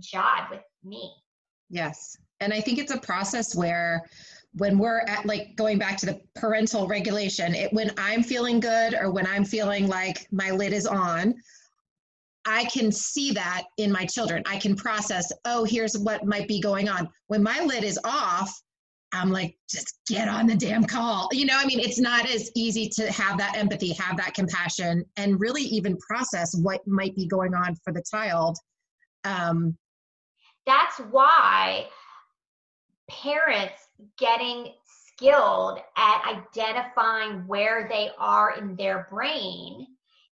[0.00, 1.12] jive with me.
[1.70, 2.16] Yes.
[2.40, 4.04] And I think it's a process where
[4.52, 8.94] when we're at like going back to the parental regulation, it when I'm feeling good
[8.94, 11.34] or when I'm feeling like my lid is on,
[12.48, 14.42] I can see that in my children.
[14.46, 17.08] I can process, oh, here's what might be going on.
[17.26, 18.50] When my lid is off,
[19.12, 21.28] I'm like, just get on the damn call.
[21.32, 25.04] You know, I mean, it's not as easy to have that empathy, have that compassion,
[25.16, 28.56] and really even process what might be going on for the child.
[29.24, 29.76] Um,
[30.66, 31.86] That's why
[33.10, 39.86] parents getting skilled at identifying where they are in their brain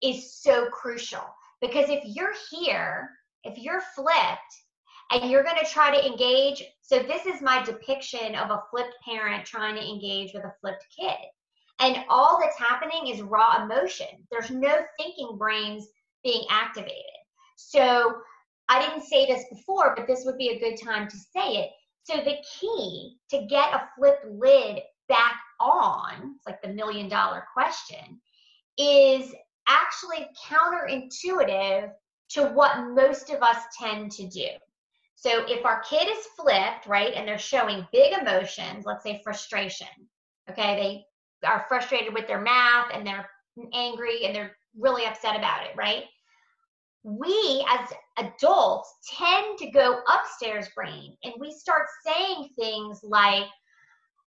[0.02, 1.24] is so crucial.
[1.62, 3.08] Because if you're here,
[3.44, 4.52] if you're flipped,
[5.12, 6.62] and you're going to try to engage.
[6.80, 10.84] So, this is my depiction of a flipped parent trying to engage with a flipped
[10.98, 11.16] kid.
[11.80, 14.06] And all that's happening is raw emotion.
[14.30, 15.88] There's no thinking brains
[16.24, 16.96] being activated.
[17.56, 18.14] So,
[18.68, 21.70] I didn't say this before, but this would be a good time to say it.
[22.04, 27.44] So, the key to get a flipped lid back on, it's like the million dollar
[27.52, 28.20] question,
[28.78, 29.34] is
[29.68, 31.90] actually counterintuitive
[32.30, 34.48] to what most of us tend to do.
[35.14, 39.86] So if our kid is flipped, right, and they're showing big emotions, let's say frustration,
[40.50, 41.04] okay,
[41.42, 43.28] they are frustrated with their math and they're
[43.72, 46.04] angry and they're really upset about it, right?
[47.04, 53.46] We as adults tend to go upstairs brain and we start saying things like,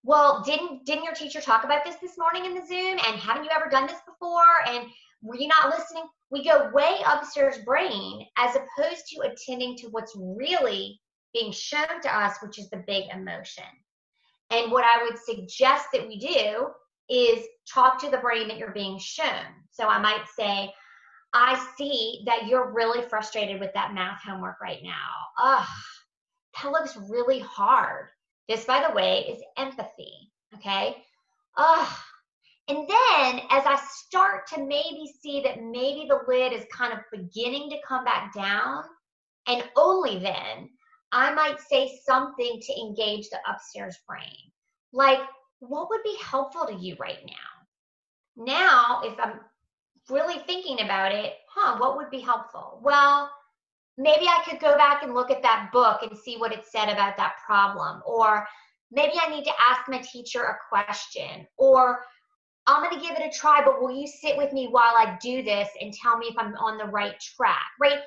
[0.02, 2.98] well, didn't didn't your teacher talk about this this morning in the Zoom?
[3.06, 4.40] And haven't you ever done this before?
[4.66, 4.86] And
[5.22, 6.04] were you not listening?
[6.30, 11.00] We go way upstairs brain as opposed to attending to what's really
[11.35, 13.64] being shown to us, which is the big emotion.
[14.50, 16.68] And what I would suggest that we do
[17.09, 19.46] is talk to the brain that you're being shown.
[19.70, 20.72] So I might say,
[21.33, 24.90] I see that you're really frustrated with that math homework right now.
[25.42, 25.66] Ugh,
[26.62, 28.09] that looks really hard.
[28.48, 30.33] This, by the way, is empathy.
[30.56, 30.96] Okay.
[31.56, 31.88] Ugh,
[32.70, 37.00] and then as I start to maybe see that maybe the lid is kind of
[37.11, 38.85] beginning to come back down,
[39.48, 40.70] and only then
[41.11, 44.52] I might say something to engage the upstairs brain.
[44.92, 45.18] Like,
[45.59, 48.44] what would be helpful to you right now?
[48.44, 49.40] Now, if I'm
[50.09, 52.80] really thinking about it, huh, what would be helpful?
[52.85, 53.28] Well,
[53.98, 56.88] maybe I could go back and look at that book and see what it said
[56.88, 58.00] about that problem.
[58.06, 58.46] Or
[58.92, 61.48] maybe I need to ask my teacher a question.
[61.59, 62.04] Or
[62.70, 65.18] I'm going to give it a try, but will you sit with me while I
[65.20, 67.66] do this and tell me if I'm on the right track?
[67.80, 68.00] Right?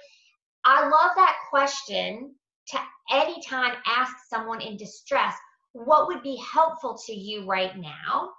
[0.65, 2.33] I love that question
[2.69, 2.79] to
[3.11, 5.35] anytime ask someone in distress,
[5.73, 8.29] what would be helpful to you right now?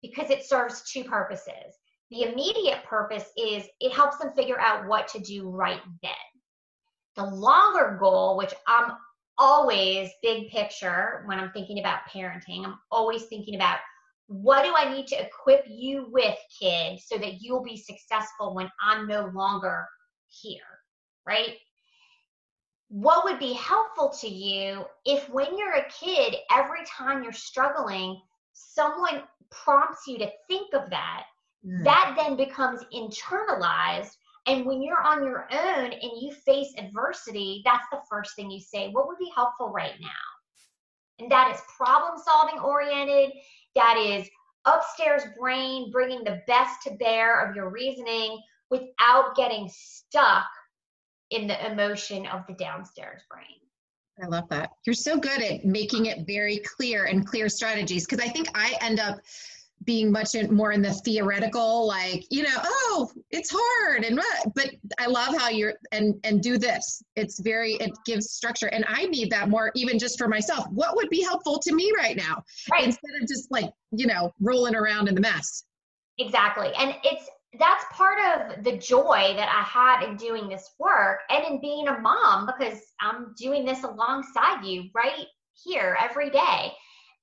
[0.00, 1.74] Because it serves two purposes.
[2.10, 6.12] The immediate purpose is it helps them figure out what to do right then.
[7.16, 8.92] The longer goal, which I'm
[9.36, 13.78] always big picture when I'm thinking about parenting, I'm always thinking about
[14.28, 18.70] what do I need to equip you with, kid, so that you'll be successful when
[18.82, 19.86] I'm no longer
[20.28, 20.60] here,
[21.26, 21.56] right?
[22.88, 28.20] What would be helpful to you if, when you're a kid, every time you're struggling,
[28.52, 31.24] someone prompts you to think of that,
[31.66, 31.82] mm.
[31.84, 34.12] that then becomes internalized.
[34.46, 38.60] And when you're on your own and you face adversity, that's the first thing you
[38.60, 38.90] say.
[38.90, 40.08] What would be helpful right now?
[41.18, 43.32] And that is problem solving oriented
[43.74, 44.28] that is
[44.66, 50.46] upstairs brain bringing the best to bear of your reasoning without getting stuck
[51.30, 53.44] in the emotion of the downstairs brain.
[54.22, 54.70] I love that.
[54.84, 58.76] You're so good at making it very clear and clear strategies because I think I
[58.80, 59.20] end up
[59.84, 64.20] being much more in the theoretical like you know oh it's hard and
[64.54, 67.02] but i love how you're and and do this.
[67.16, 68.68] It's very it gives structure.
[68.68, 70.66] And i need that more even just for myself.
[70.70, 72.42] What would be helpful to me right now?
[72.70, 72.84] Right.
[72.84, 75.64] instead of just like you know rolling around in the mess.
[76.18, 76.72] Exactly.
[76.78, 81.46] And it's that's part of the joy that I had in doing this work and
[81.46, 85.26] in being a mom because I'm doing this alongside you right
[85.64, 86.72] here every day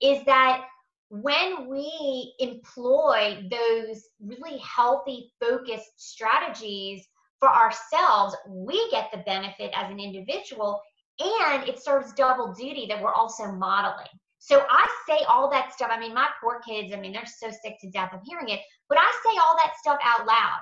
[0.01, 0.65] is that
[1.09, 7.05] when we employ those really healthy focused strategies
[7.39, 10.81] for ourselves, we get the benefit as an individual
[11.19, 14.07] and it serves double duty that we're also modeling.
[14.39, 15.89] So I say all that stuff.
[15.91, 18.59] I mean, my poor kids, I mean, they're so sick to death of hearing it,
[18.89, 20.59] but I say all that stuff out loud.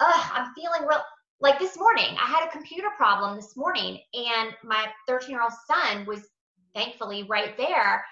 [0.00, 1.02] Ugh, I'm feeling real.
[1.40, 5.52] Like this morning, I had a computer problem this morning, and my 13 year old
[5.66, 6.28] son was
[6.74, 8.04] thankfully right there.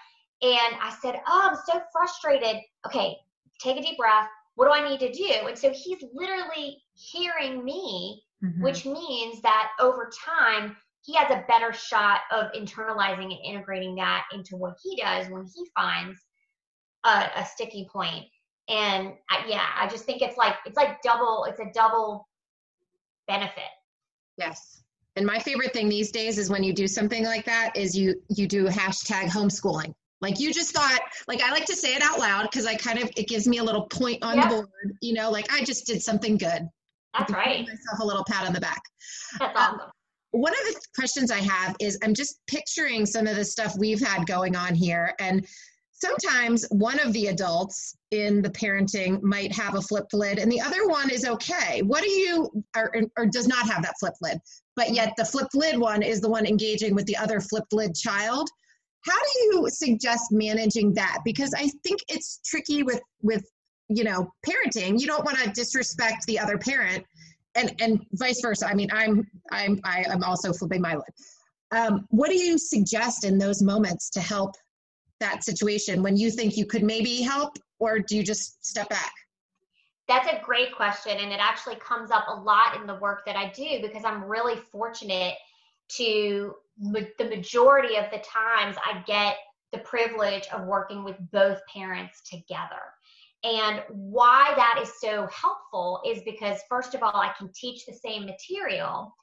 [0.45, 2.61] And I said, Oh, I'm so frustrated.
[2.87, 3.17] Okay,
[3.59, 4.29] take a deep breath.
[4.57, 5.49] What do I need to do?
[5.49, 8.63] And so he's literally hearing me, mm-hmm.
[8.63, 14.25] which means that over time, he has a better shot of internalizing and integrating that
[14.33, 16.21] into what he does when he finds
[17.05, 18.27] a, a sticky point.
[18.69, 21.47] And I, yeah, I just think it's like it's like double.
[21.49, 22.29] It's a double
[23.27, 23.65] benefit.
[24.37, 24.83] Yes.
[25.17, 28.21] And my favorite thing these days is when you do something like that is you
[28.29, 29.95] you do hashtag homeschooling.
[30.25, 32.99] Like you just thought, like I like to say it out loud because I kind
[32.99, 35.87] of it gives me a little point on the board, you know, like I just
[35.87, 36.67] did something good.
[37.13, 37.61] That's right.
[37.61, 38.81] Myself a little pat on the back.
[39.39, 39.81] That's Um.
[40.31, 44.01] One of the questions I have is I'm just picturing some of the stuff we've
[44.01, 45.47] had going on here and
[45.93, 50.61] sometimes one of the adults in the parenting might have a flipped lid and the
[50.61, 51.83] other one is okay.
[51.83, 54.39] What do you or, or does not have that flipped lid?
[54.75, 57.95] But yet the flipped lid one is the one engaging with the other flipped lid
[57.95, 58.49] child.
[59.05, 61.19] How do you suggest managing that?
[61.25, 63.45] Because I think it's tricky with with
[63.89, 65.01] you know parenting.
[65.01, 67.05] You don't want to disrespect the other parent
[67.55, 68.67] and and vice versa.
[68.67, 71.05] I mean, I'm I'm I am also flipping my lid.
[71.73, 74.55] Um, what do you suggest in those moments to help
[75.21, 79.13] that situation when you think you could maybe help, or do you just step back?
[80.07, 81.17] That's a great question.
[81.19, 84.25] And it actually comes up a lot in the work that I do because I'm
[84.25, 85.35] really fortunate
[85.97, 89.37] to ma- the majority of the times I get
[89.73, 92.83] the privilege of working with both parents together.
[93.43, 97.93] And why that is so helpful is because, first of all, I can teach the
[97.93, 99.15] same material,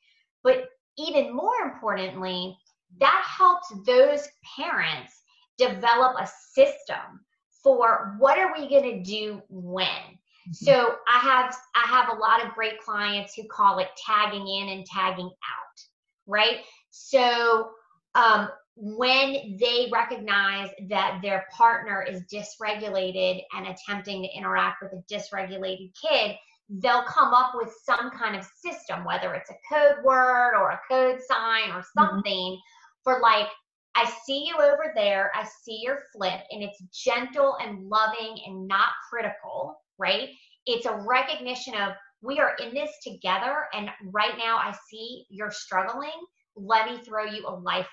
[0.43, 2.55] but even more importantly,
[2.99, 5.23] that helps those parents
[5.57, 7.21] develop a system
[7.63, 9.87] for what are we going to do when.
[9.87, 10.65] Mm-hmm.
[10.65, 14.69] So i have i have a lot of great clients who call it tagging in
[14.69, 15.70] and tagging out
[16.27, 17.69] right so
[18.15, 25.13] um, when they recognize that their partner is dysregulated and attempting to interact with a
[25.13, 26.35] dysregulated kid
[26.81, 30.79] they'll come up with some kind of system whether it's a code word or a
[30.89, 32.57] code sign or something
[33.03, 33.47] for like
[33.95, 35.31] I see you over there.
[35.35, 40.29] I see your flip, and it's gentle and loving and not critical, right?
[40.65, 45.51] It's a recognition of we are in this together, and right now I see you're
[45.51, 46.09] struggling.
[46.55, 47.87] Let me throw you a lifeline.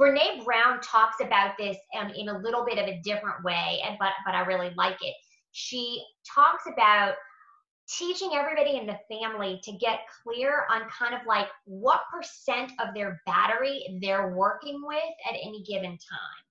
[0.00, 3.96] Brene Brown talks about this um, in a little bit of a different way, and
[3.98, 5.14] but but I really like it.
[5.52, 6.02] She
[6.34, 7.14] talks about
[7.88, 12.94] teaching everybody in the family to get clear on kind of like what percent of
[12.94, 16.42] their battery they're working with at any given time.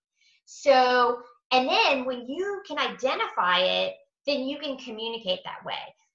[0.45, 3.95] So, and then when you can identify it,
[4.27, 5.73] then you can communicate that way.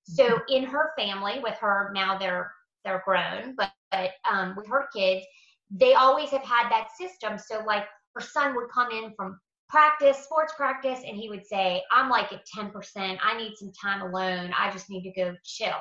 [0.08, 2.52] So in her family, with her now they're
[2.84, 5.26] they're grown, but, but um, with her kids,
[5.70, 7.36] they always have had that system.
[7.38, 11.82] So like her son would come in from practice, sports practice, and he would say,
[11.90, 13.18] I'm like at 10%.
[13.20, 14.52] I need some time alone.
[14.56, 15.74] I just need to go chill.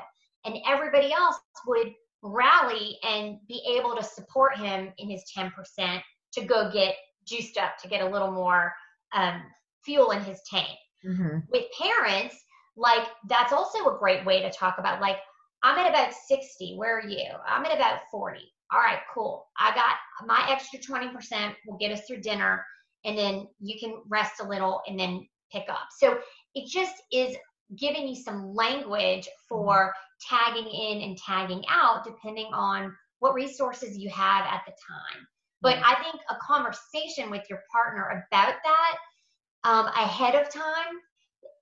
[0.44, 6.02] And everybody else would rally and be able to support him in his 10%
[6.34, 6.96] to go get
[7.28, 8.74] juiced up, to get a little more
[9.14, 9.44] um,
[9.84, 10.78] fuel in his tank.
[11.52, 12.36] With parents,
[12.76, 15.18] like that's also a great way to talk about, like,
[15.64, 16.76] I'm at about 60.
[16.76, 17.28] Where are you?
[17.48, 18.40] I'm at about 40.
[18.72, 19.46] All right, cool.
[19.60, 22.64] I got my extra 20% will get us through dinner
[23.04, 25.88] and then you can rest a little and then pick up.
[25.98, 26.20] So
[26.56, 27.36] it just is
[27.78, 29.94] giving you some language for
[30.30, 35.28] tagging in and tagging out depending on what resources you have at the time.
[35.62, 38.98] But I think a conversation with your partner about that
[39.64, 41.00] um, ahead of time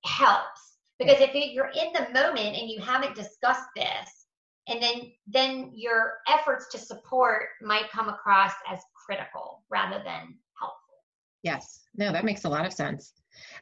[0.04, 4.26] helps because if you're in the moment and you haven't discussed this
[4.68, 10.84] and then then your efforts to support might come across as critical rather than helpful
[11.44, 11.82] Yes.
[11.94, 13.12] No, that makes a lot of sense.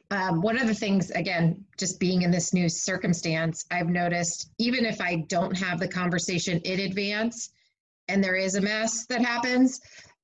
[0.09, 4.85] Um, one of the things, again, just being in this new circumstance, I've noticed even
[4.85, 7.51] if I don't have the conversation in advance
[8.07, 9.81] and there is a mess that happens,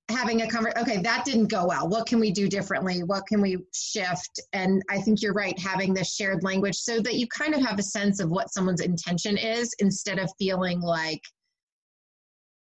[0.09, 1.87] having a conversation, okay, that didn't go well.
[1.87, 3.03] What can we do differently?
[3.03, 4.39] What can we shift?
[4.53, 7.79] And I think you're right, having this shared language so that you kind of have
[7.79, 11.21] a sense of what someone's intention is instead of feeling like,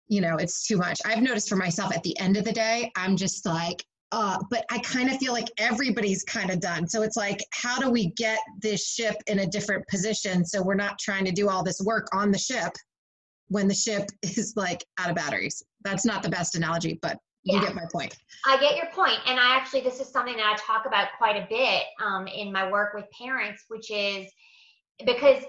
[0.09, 1.01] you know, it's too much.
[1.05, 4.65] I've noticed for myself at the end of the day, I'm just like, uh, but
[4.71, 6.87] I kind of feel like everybody's kind of done.
[6.89, 10.75] So it's like, how do we get this ship in a different position so we're
[10.75, 12.73] not trying to do all this work on the ship
[13.49, 15.63] when the ship is like out of batteries?
[15.83, 18.17] That's not the best analogy, but you get my point.
[18.47, 21.37] I get your point, and I actually this is something that I talk about quite
[21.37, 24.27] a bit um, in my work with parents, which is
[25.05, 25.43] because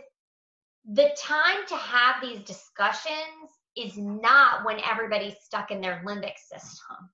[0.92, 7.10] the time to have these discussions is not when everybody's stuck in their limbic system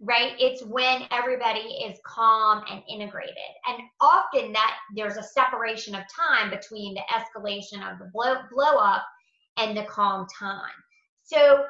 [0.00, 0.32] right?
[0.38, 3.34] It's when everybody is calm and integrated.
[3.66, 8.76] And often that there's a separation of time between the escalation of the blow, blow
[8.76, 9.04] up
[9.56, 10.58] and the calm time.
[11.22, 11.64] So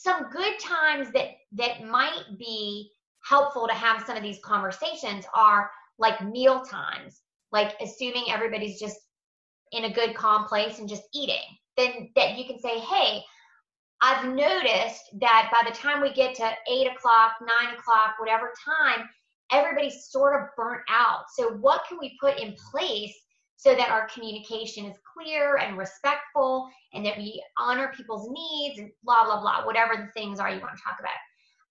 [0.00, 2.90] some good times that that might be
[3.24, 7.20] helpful to have some of these conversations are like meal times,
[7.52, 8.96] like assuming everybody's just
[9.72, 11.42] in a good calm place and just eating.
[11.76, 13.22] Then that you can say, hey,
[14.02, 19.08] I've noticed that by the time we get to eight o'clock, nine o'clock, whatever time,
[19.52, 21.24] everybody's sort of burnt out.
[21.34, 23.14] So, what can we put in place
[23.56, 28.90] so that our communication is clear and respectful and that we honor people's needs and
[29.02, 31.12] blah, blah, blah, whatever the things are you want to talk about?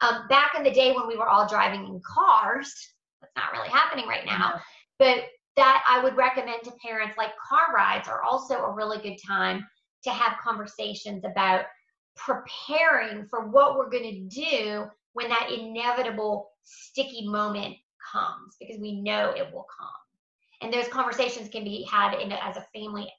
[0.02, 2.74] Um, back in the day when we were all driving in cars,
[3.22, 4.60] that's not really happening right now,
[4.98, 5.26] but
[5.58, 9.66] that I would recommend to parents like car rides are also a really good time
[10.04, 11.66] to have conversations about
[12.16, 17.76] preparing for what we're going to do when that inevitable sticky moment
[18.12, 19.88] comes because we know it will come.
[20.62, 23.12] And those conversations can be had in as a family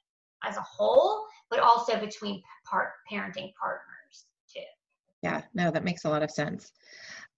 [0.43, 4.61] as a whole, but also between part parenting partners too.
[5.21, 6.71] Yeah, no, that makes a lot of sense.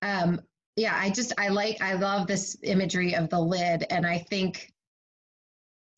[0.01, 0.41] Um,
[0.75, 4.73] yeah, I just I like I love this imagery of the lid, and I think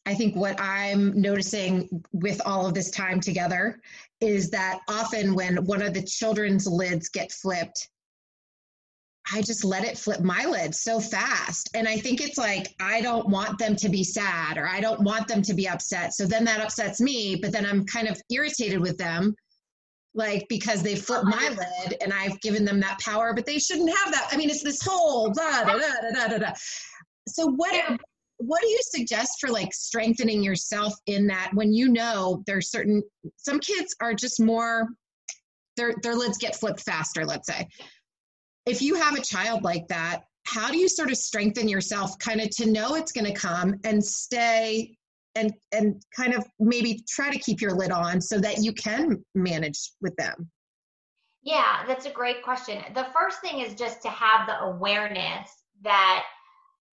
[0.06, 3.82] I think what I'm noticing with all of this time together
[4.22, 7.90] is that often when one of the children's lids get flipped,
[9.34, 11.70] I just let it flip my lid so fast.
[11.74, 15.02] And I think it's like, I don't want them to be sad or I don't
[15.02, 16.14] want them to be upset.
[16.14, 19.36] So then that upsets me, but then I'm kind of irritated with them,
[20.14, 21.66] like because they flipped my uh-huh.
[21.86, 24.30] lid and I've given them that power, but they shouldn't have that.
[24.32, 26.54] I mean, it's this whole da da da da da da.
[27.28, 28.00] So what
[28.38, 33.02] what do you suggest for like strengthening yourself in that when you know there's certain
[33.36, 34.90] some kids are just more
[35.76, 37.68] their their lids get flipped faster let's say
[38.68, 42.40] if you have a child like that how do you sort of strengthen yourself kind
[42.40, 44.96] of to know it's going to come and stay
[45.36, 49.24] and and kind of maybe try to keep your lid on so that you can
[49.36, 50.50] manage with them
[51.42, 55.50] yeah that's a great question the first thing is just to have the awareness
[55.84, 56.24] that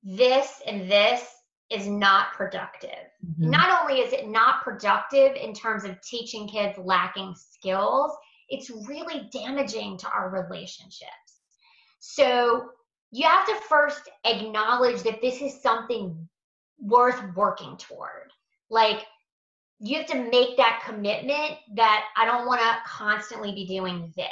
[0.02, 1.26] this and this
[1.70, 2.90] is not productive.
[3.24, 3.50] Mm-hmm.
[3.50, 8.12] Not only is it not productive in terms of teaching kids lacking skills,
[8.48, 11.27] it's really damaging to our relationships.
[11.98, 12.70] So
[13.10, 16.28] you have to first acknowledge that this is something
[16.80, 18.32] worth working toward.
[18.70, 19.04] Like,
[19.80, 24.26] you have to make that commitment that I don't want to constantly be doing this,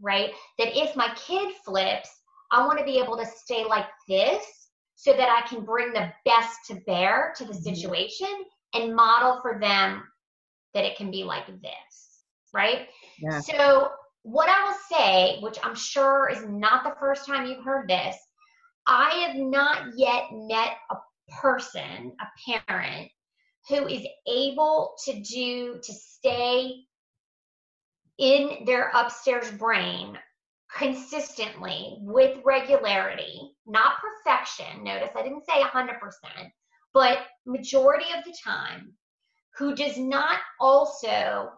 [0.00, 0.30] right?
[0.58, 2.10] That if my kid flips,
[2.50, 4.44] I want to be able to stay like this
[4.94, 7.74] so that I can bring the best to bear to the mm-hmm.
[7.74, 8.28] situation
[8.74, 10.02] and model for them
[10.74, 12.88] that it can be like this, right?
[13.18, 13.40] Yeah.
[13.40, 13.90] So,
[14.22, 18.16] what I will say, which I'm sure is not the first time you've heard this,
[18.86, 20.96] I have not yet met a
[21.40, 23.10] person, a parent,
[23.68, 26.84] who is able to do, to stay
[28.18, 30.18] in their upstairs brain
[30.74, 34.84] consistently with regularity, not perfection.
[34.84, 35.98] Notice I didn't say 100%,
[36.92, 38.92] but majority of the time,
[39.56, 41.50] who does not also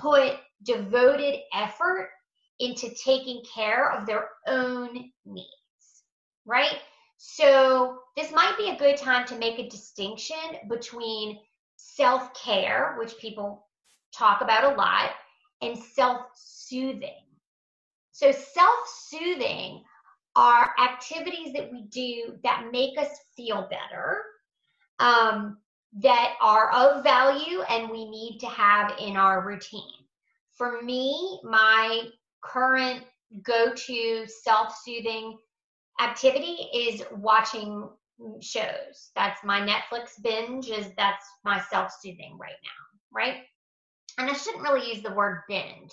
[0.00, 0.34] put
[0.64, 2.10] devoted effort
[2.58, 6.02] into taking care of their own needs,
[6.44, 6.78] right?
[7.16, 10.36] So, this might be a good time to make a distinction
[10.68, 11.38] between
[11.76, 13.66] self care, which people
[14.12, 15.10] talk about a lot,
[15.62, 17.22] and self soothing.
[18.12, 19.82] So, self soothing
[20.36, 24.22] are activities that we do that make us feel better,
[24.98, 25.58] um,
[26.00, 30.03] that are of value, and we need to have in our routine.
[30.56, 32.08] For me, my
[32.42, 33.04] current
[33.42, 35.38] go to self soothing
[36.00, 37.88] activity is watching
[38.40, 39.10] shows.
[39.14, 43.42] That's my Netflix binge is that's my self-soothing right now, right?
[44.18, 45.92] And I shouldn't really use the word binge.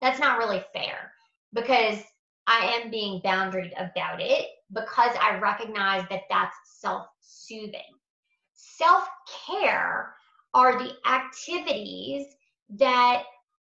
[0.00, 1.12] That's not really fair
[1.52, 2.02] because
[2.46, 7.80] I am being boundaried about it because I recognize that that's self-soothing.
[8.54, 10.14] Self-care
[10.54, 12.26] are the activities
[12.70, 13.22] that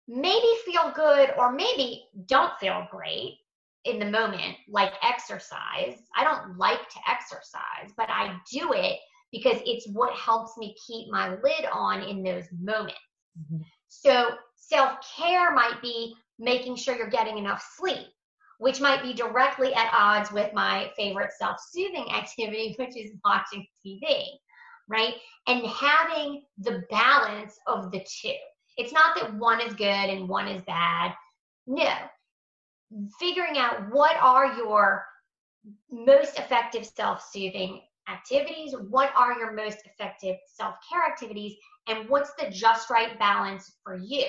[0.07, 3.37] maybe feel good or maybe don't feel great
[3.85, 5.97] in the moment, like exercise.
[6.15, 8.99] I don't like to exercise, but I do it
[9.31, 12.99] because it's what helps me keep my lid on in those moments.
[13.39, 13.63] Mm-hmm.
[13.87, 18.07] So, self care might be making sure you're getting enough sleep,
[18.59, 23.65] which might be directly at odds with my favorite self soothing activity, which is watching
[23.85, 24.25] TV,
[24.89, 25.15] right?
[25.47, 28.33] And having the balance of the two.
[28.77, 31.13] It's not that one is good and one is bad.
[31.67, 31.93] No,
[33.19, 35.05] figuring out what are your
[35.89, 41.55] most effective self-soothing activities what are your most effective self-care activities
[41.87, 44.25] and what's the just right balance for you.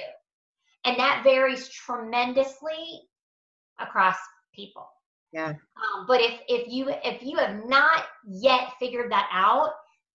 [0.85, 3.03] And that varies tremendously
[3.79, 4.17] across
[4.55, 4.89] people.
[5.33, 5.51] Yeah.
[5.51, 9.71] Um, but if if you if you have not yet figured that out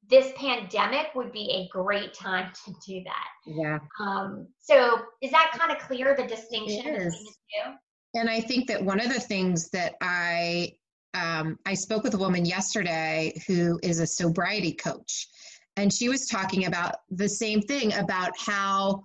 [0.09, 3.27] this pandemic would be a great time to do that.
[3.45, 3.79] Yeah.
[3.99, 7.73] Um so is that kind of clear the distinction between the two?
[8.15, 10.73] And I think that one of the things that I
[11.13, 15.27] um, I spoke with a woman yesterday who is a sobriety coach,
[15.75, 19.03] and she was talking about the same thing about how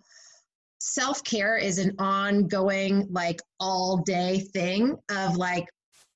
[0.80, 5.66] self care is an ongoing, like all day thing of like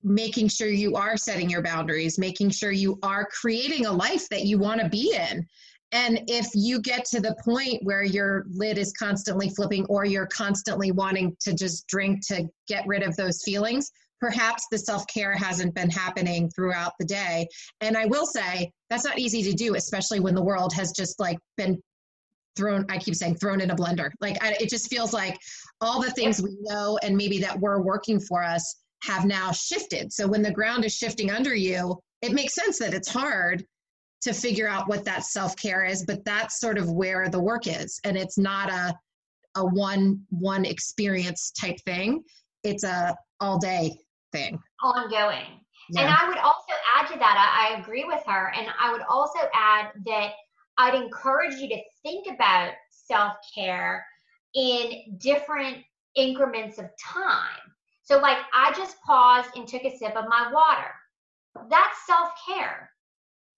[0.07, 4.45] making sure you are setting your boundaries, making sure you are creating a life that
[4.45, 5.45] you want to be in.
[5.91, 10.27] And if you get to the point where your lid is constantly flipping or you're
[10.27, 13.91] constantly wanting to just drink to get rid of those feelings,
[14.21, 17.49] perhaps the self care hasn't been happening throughout the day.
[17.81, 21.19] And I will say that's not easy to do, especially when the world has just
[21.19, 21.81] like been
[22.57, 24.11] thrown, I keep saying thrown in a blender.
[24.21, 25.37] Like I, it just feels like
[25.81, 28.77] all the things we know and maybe that were working for us
[29.07, 30.13] have now shifted.
[30.13, 33.65] So when the ground is shifting under you, it makes sense that it's hard
[34.23, 38.01] to figure out what that self-care is but that's sort of where the work is.
[38.05, 38.95] And it's not a
[39.57, 42.23] a one one experience type thing.
[42.63, 43.97] It's a all day
[44.33, 44.59] thing.
[44.83, 45.61] Ongoing.
[45.91, 46.01] Yeah.
[46.01, 48.53] and i would also add to that I, I agree with her.
[48.57, 50.33] And i would also add that
[50.79, 54.05] i'd encourage you to think about self-care
[54.55, 55.79] in different
[56.17, 57.76] increments of time
[58.07, 62.91] so like i just paused and took a sip of my water that's self-care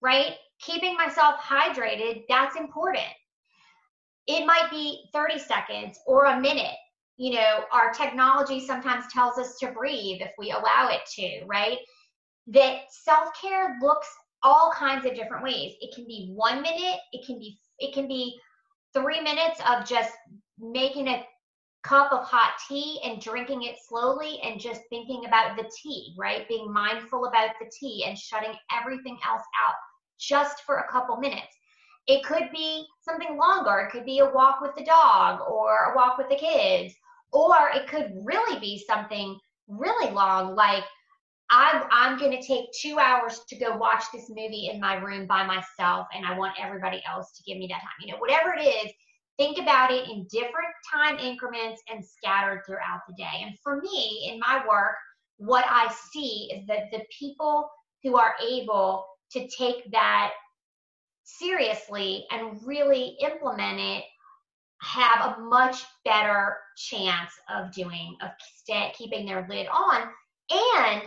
[0.03, 3.07] right keeping myself hydrated, that's important.
[4.27, 6.77] It might be 30 seconds or a minute.
[7.17, 11.79] You know, our technology sometimes tells us to breathe if we allow it to, right?
[12.49, 14.09] That self care looks
[14.43, 15.75] all kinds of different ways.
[15.81, 18.39] It can be one minute, it can be it can be
[18.95, 20.13] three minutes of just
[20.59, 21.25] making a
[21.83, 26.49] cup of hot tea and drinking it slowly and just thinking about the tea, right?
[26.49, 29.75] Being mindful about the tea and shutting everything else out
[30.19, 31.57] just for a couple minutes.
[32.07, 33.79] It could be something longer.
[33.79, 36.95] It could be a walk with the dog or a walk with the kids.
[37.33, 40.85] Or it could really be something really long, like
[41.51, 45.27] I'm, I'm going to take two hours to go watch this movie in my room
[45.27, 48.01] by myself, and I want everybody else to give me that time.
[48.01, 48.93] You know, whatever it is,
[49.39, 53.43] think about it in different time increments and scattered throughout the day.
[53.43, 54.97] And for me, in my work,
[55.37, 57.71] what I see is that the people
[58.03, 60.33] who are able to take that
[61.25, 64.05] seriously and really implement it
[64.81, 68.31] have a much better chance of doing of
[68.97, 70.03] keeping their lid on
[70.51, 71.03] and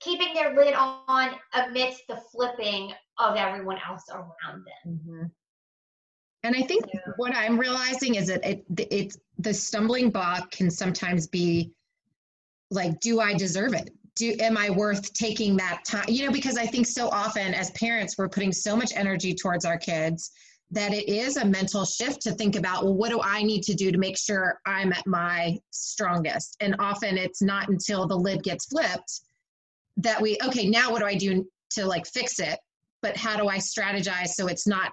[0.00, 5.22] keeping their lid on amidst the flipping of everyone else around them mm-hmm.
[6.42, 7.00] And i think yeah.
[7.16, 11.72] what i'm realizing is that it, it's the stumbling block can sometimes be
[12.70, 13.90] like do i deserve it?
[14.16, 17.70] Do am i worth taking that time you know because i think so often as
[17.72, 20.32] parents we're putting so much energy towards our kids
[20.72, 23.74] that it is a mental shift to think about well what do i need to
[23.74, 26.56] do to make sure i'm at my strongest?
[26.60, 29.20] And often it's not until the lid gets flipped
[29.96, 32.58] that we okay now what do i do to like fix it?
[33.02, 34.92] But how do i strategize so it's not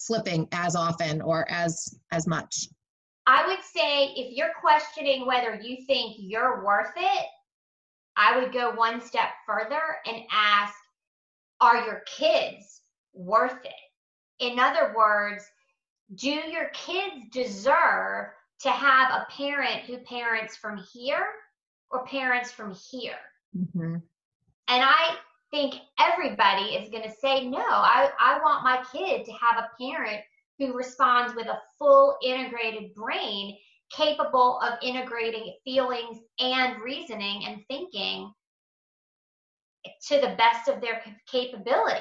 [0.00, 2.68] flipping as often or as as much
[3.26, 7.26] i would say if you're questioning whether you think you're worth it
[8.16, 10.74] I would go one step further and ask,
[11.60, 12.82] are your kids
[13.14, 13.72] worth it?
[14.38, 15.44] In other words,
[16.14, 18.26] do your kids deserve
[18.60, 21.26] to have a parent who parents from here
[21.90, 23.18] or parents from here?
[23.56, 23.94] Mm-hmm.
[23.94, 24.02] And
[24.68, 25.16] I
[25.52, 29.70] think everybody is going to say, no, I, I want my kid to have a
[29.80, 30.22] parent
[30.58, 33.56] who responds with a full integrated brain
[33.94, 38.32] capable of integrating feelings and reasoning and thinking
[40.08, 42.00] to the best of their capability.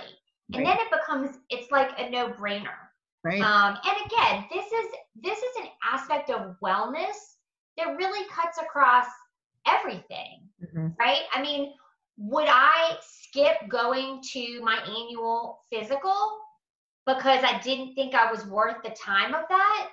[0.53, 2.77] And then it becomes, it's like a no brainer.
[3.23, 3.41] Right.
[3.41, 4.85] Um, and again, this is
[5.21, 7.35] this is an aspect of wellness
[7.77, 9.05] that really cuts across
[9.67, 10.87] everything, Mm-hmm.
[10.99, 11.21] right?
[11.33, 11.73] I mean,
[12.17, 16.37] would I skip going to my annual physical
[17.05, 19.89] because I didn't think I was worth the time of that?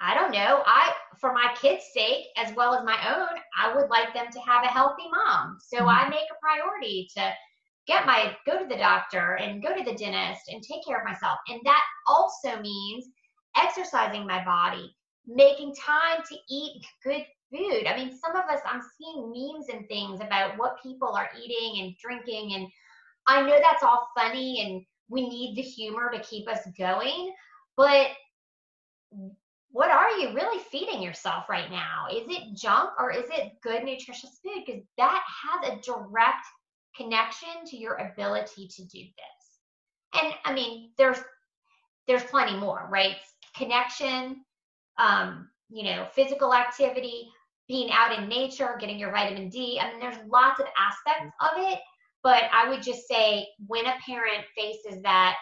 [0.00, 0.62] I don't know.
[0.66, 4.40] I, for my kids' sake, as well as my own, I would like them to
[4.40, 5.58] have a healthy mom.
[5.60, 5.88] So Mhm.
[5.88, 7.34] I make a priority to
[7.86, 11.04] get my, go to the doctor and go to the dentist and take care of
[11.04, 11.38] myself.
[11.48, 13.08] And that also means
[13.56, 14.96] exercising my body,
[15.26, 17.86] making time to eat good food.
[17.86, 21.82] I mean, some of us, I'm seeing memes and things about what people are eating
[21.82, 22.54] and drinking.
[22.54, 22.68] And
[23.26, 27.32] I know that's all funny and we need the humor to keep us going.
[27.76, 28.08] But
[29.72, 32.06] what are you really feeding yourself right now?
[32.10, 34.64] Is it junk or is it good, nutritious food?
[34.66, 36.46] Because that has a direct
[36.96, 40.22] connection to your ability to do this.
[40.22, 41.18] And I mean, there's
[42.08, 43.16] there's plenty more, right?
[43.56, 44.44] Connection,
[44.98, 47.30] um, you know, physical activity,
[47.70, 49.78] being out in nature, getting your vitamin D.
[49.80, 51.78] I mean, there's lots of aspects of it.
[52.24, 55.36] But I would just say when a parent faces that,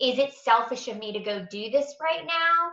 [0.00, 2.70] is it selfish of me to go do this right now?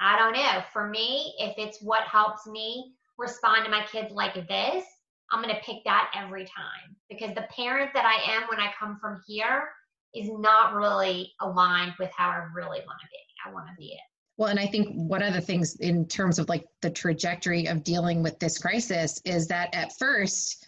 [0.00, 0.62] I don't know.
[0.72, 4.84] For me, if it's what helps me respond to my kids like this,
[5.30, 8.72] I'm going to pick that every time because the parent that I am when I
[8.78, 9.68] come from here
[10.14, 13.18] is not really aligned with how I really want to be.
[13.46, 14.15] I want to be it.
[14.38, 17.82] Well, and I think one of the things in terms of like the trajectory of
[17.82, 20.66] dealing with this crisis is that at first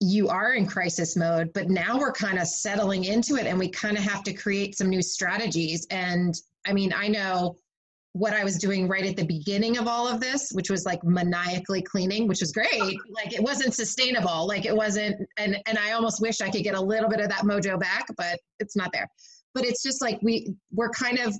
[0.00, 3.68] you are in crisis mode, but now we're kind of settling into it and we
[3.68, 5.86] kind of have to create some new strategies.
[5.90, 6.34] And
[6.66, 7.56] I mean, I know
[8.14, 11.02] what I was doing right at the beginning of all of this, which was like
[11.04, 12.98] maniacally cleaning, which was great.
[13.08, 14.46] Like it wasn't sustainable.
[14.46, 17.28] Like it wasn't, and and I almost wish I could get a little bit of
[17.28, 19.08] that mojo back, but it's not there.
[19.54, 21.34] But it's just like we we're kind of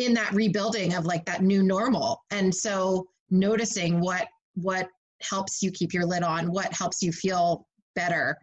[0.00, 4.88] in that rebuilding of like that new normal, and so noticing what what
[5.22, 8.36] helps you keep your lid on, what helps you feel better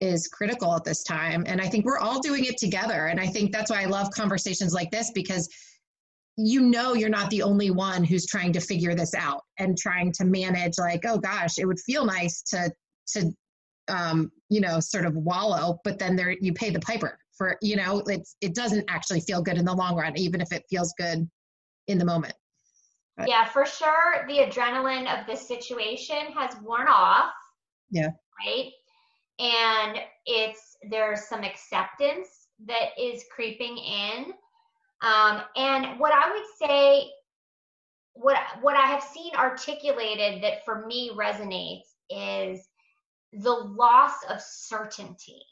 [0.00, 1.44] is critical at this time.
[1.46, 3.06] And I think we're all doing it together.
[3.06, 5.48] And I think that's why I love conversations like this because
[6.36, 10.12] you know you're not the only one who's trying to figure this out and trying
[10.12, 12.70] to manage like oh gosh it would feel nice to
[13.06, 13.30] to
[13.88, 17.74] um, you know sort of wallow but then there you pay the piper for you
[17.74, 20.92] know it's it doesn't actually feel good in the long run even if it feels
[20.98, 21.26] good
[21.86, 22.34] in the moment
[23.16, 24.26] But- Yeah, for sure.
[24.28, 27.32] The adrenaline of this situation has worn off.
[27.90, 28.10] Yeah.
[28.44, 28.70] Right.
[29.38, 32.28] And it's there's some acceptance
[32.66, 34.34] that is creeping in.
[35.02, 37.10] Um, and what I would say,
[38.12, 42.68] what what I have seen articulated that for me resonates is
[43.32, 45.42] the loss of certainty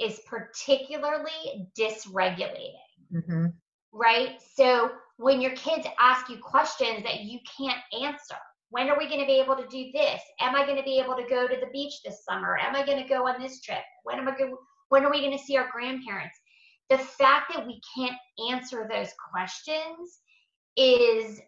[0.00, 2.74] is particularly dysregulating
[3.12, 3.46] mm-hmm.
[3.92, 4.40] right?
[4.54, 8.36] So when your kids ask you questions that you can't answer,
[8.70, 10.20] when are we going to be able to do this?
[10.40, 12.56] Am I going to be able to go to the beach this summer?
[12.58, 13.82] Am I going to go on this trip?
[14.04, 14.56] When am I going?
[14.88, 16.38] When are we going to see our grandparents?
[16.88, 18.16] The fact that we can't
[18.50, 20.20] answer those questions
[20.76, 21.40] is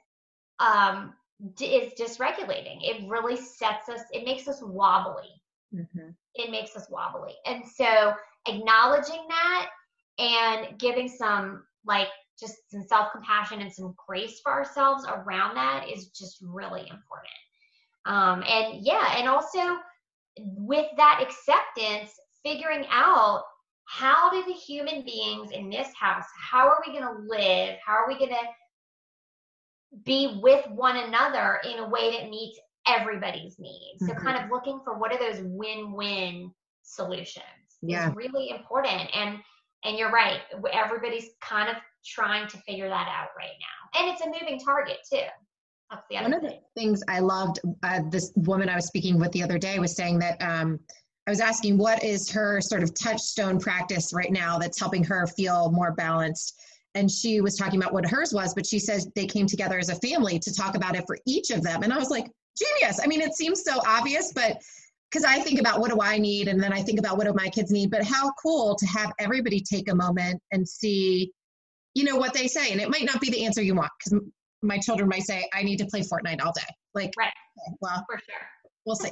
[0.58, 1.14] um,
[1.54, 2.78] d- is dysregulating.
[2.82, 4.00] It really sets us.
[4.12, 5.42] It makes us wobbly
[5.74, 6.10] Mm-hmm.
[6.34, 7.32] it makes us wobbly.
[7.46, 8.12] And so
[8.46, 9.70] acknowledging that
[10.18, 16.08] and giving some like just some self-compassion and some grace for ourselves around that is
[16.08, 17.32] just really important.
[18.04, 19.78] Um, and yeah, and also
[20.36, 22.12] with that acceptance,
[22.42, 23.44] figuring out
[23.84, 27.76] how do the human beings in this house, how are we going to live?
[27.84, 28.46] How are we going to
[30.04, 34.00] be with one another in a way that meets everybody's needs.
[34.00, 34.24] So Mhm.
[34.24, 38.10] kind of looking for what are those win-win solutions Yeah.
[38.10, 39.14] is really important.
[39.14, 39.38] And
[39.84, 40.38] and you're right,
[40.72, 41.74] everybody's kind of
[42.06, 44.00] trying to figure that out right now.
[44.00, 45.18] And it's a moving target too.
[45.90, 46.60] That's the other One of thing.
[46.74, 49.96] the things I loved, uh, this woman I was speaking with the other day was
[49.96, 50.78] saying that um,
[51.26, 55.26] I was asking what is her sort of touchstone practice right now that's helping her
[55.26, 56.60] feel more balanced.
[56.94, 59.88] And she was talking about what hers was, but she says they came together as
[59.88, 61.82] a family to talk about it for each of them.
[61.82, 62.26] And I was like,
[62.56, 63.00] genius.
[63.02, 64.62] I mean, it seems so obvious, but
[65.12, 67.34] because I think about what do I need, and then I think about what do
[67.34, 67.90] my kids need.
[67.90, 71.32] But how cool to have everybody take a moment and see,
[71.94, 72.72] you know, what they say.
[72.72, 74.20] And it might not be the answer you want because
[74.62, 76.62] my children might say, I need to play Fortnite all day.
[76.94, 77.26] Like, Right.
[77.66, 78.46] okay, well, For sure.
[78.86, 79.10] we'll see.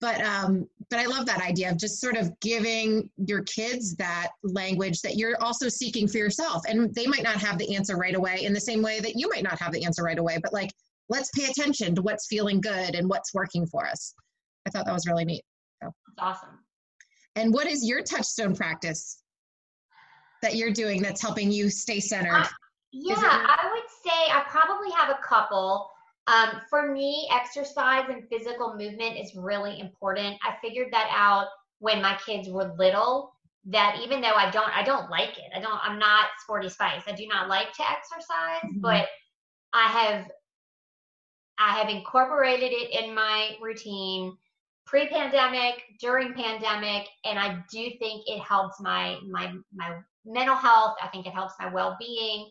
[0.00, 4.28] But um, but I love that idea of just sort of giving your kids that
[4.44, 6.62] language that you're also seeking for yourself.
[6.68, 9.28] And they might not have the answer right away in the same way that you
[9.28, 10.70] might not have the answer right away, but like,
[11.08, 14.14] let's pay attention to what's feeling good and what's working for us.
[14.66, 15.44] I thought that was really neat.
[15.82, 15.92] So.
[16.16, 16.58] That's awesome.
[17.34, 19.22] And what is your touchstone practice
[20.42, 22.42] that you're doing that's helping you stay centered?
[22.42, 22.48] Uh,
[22.92, 25.88] yeah, I would say I probably have a couple.
[26.26, 30.36] Um, for me, exercise and physical movement is really important.
[30.42, 31.46] I figured that out
[31.78, 33.32] when my kids were little.
[33.66, 35.50] That even though I don't, I don't like it.
[35.56, 35.78] I don't.
[35.82, 37.02] I'm not sporty spice.
[37.06, 38.80] I do not like to exercise, mm-hmm.
[38.80, 39.06] but
[39.72, 40.30] I have,
[41.58, 44.36] I have incorporated it in my routine
[44.86, 50.96] pre-pandemic, during pandemic, and I do think it helps my my my mental health.
[51.02, 52.50] I think it helps my well-being.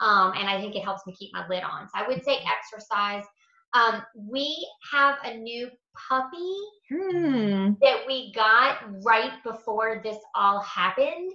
[0.00, 1.86] Um, and I think it helps me keep my lid on.
[1.88, 3.24] So I would say exercise.
[3.74, 5.68] Um, we have a new
[6.08, 6.56] puppy
[6.88, 7.72] hmm.
[7.82, 11.32] that we got right before this all happened.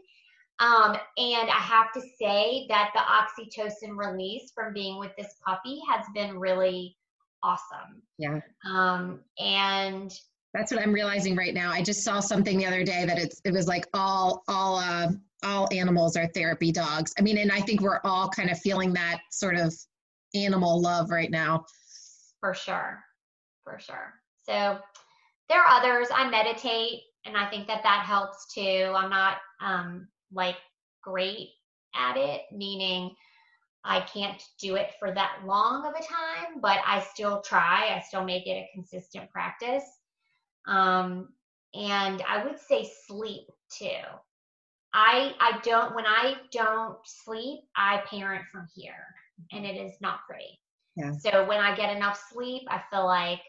[0.60, 5.82] Um, and I have to say that the oxytocin release from being with this puppy
[5.90, 6.96] has been really
[7.44, 8.02] awesome.
[8.18, 8.40] Yeah.
[8.68, 10.12] Um, and
[10.56, 11.72] that's what I'm realizing right now.
[11.72, 15.10] I just saw something the other day that it's it was like all all uh,
[15.44, 17.14] all animals are therapy dogs.
[17.20, 19.76] I mean, and I think we're all kind of feeling that sort of
[20.34, 21.66] animal love right now.
[22.40, 23.04] For sure.
[23.64, 24.14] For sure.
[24.48, 24.80] So
[25.50, 26.08] there are others.
[26.14, 28.94] I meditate and I think that that helps too.
[28.96, 30.58] I'm not um, like
[31.04, 31.50] great
[31.96, 33.14] at it, meaning
[33.84, 37.94] I can't do it for that long of a time, but I still try.
[37.96, 39.84] I still make it a consistent practice.
[40.68, 41.30] Um,
[41.74, 44.02] and I would say sleep too.
[44.94, 49.16] I I don't when I don't sleep, I parent from here
[49.52, 50.60] and it is not pretty.
[50.96, 51.12] Yeah.
[51.12, 53.42] So when I get enough sleep, I feel like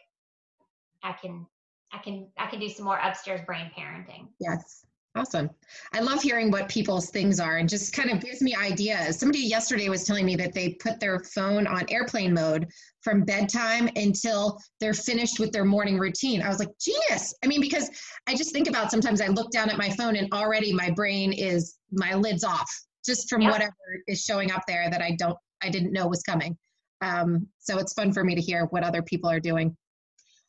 [1.02, 1.46] I can
[1.92, 4.28] I can I can do some more upstairs brain parenting.
[4.40, 4.84] Yes.
[5.16, 5.48] Awesome.
[5.94, 9.18] I love hearing what people's things are and just kind of gives me ideas.
[9.18, 12.68] Somebody yesterday was telling me that they put their phone on airplane mode
[13.00, 16.42] from bedtime until they're finished with their morning routine.
[16.42, 17.32] I was like, genius.
[17.42, 17.90] I mean, because
[18.26, 21.32] I just think about sometimes I look down at my phone and already my brain
[21.32, 22.70] is, my lid's off
[23.06, 23.52] just from yep.
[23.52, 23.72] whatever
[24.08, 26.58] is showing up there that I don't, I didn't know was coming.
[27.00, 29.74] Um, so it's fun for me to hear what other people are doing.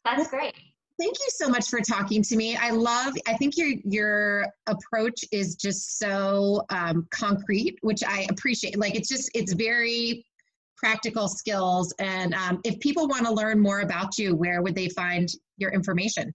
[0.03, 0.55] That's great
[0.99, 2.55] thank you so much for talking to me.
[2.55, 3.13] I love.
[3.27, 8.77] I think your your approach is just so um, concrete, which I appreciate.
[8.77, 10.25] Like it's just it's very
[10.77, 11.93] practical skills.
[11.99, 15.27] And um, if people want to learn more about you, where would they find
[15.57, 16.33] your information?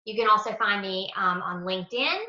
[0.05, 2.19] You can also find me um, on LinkedIn.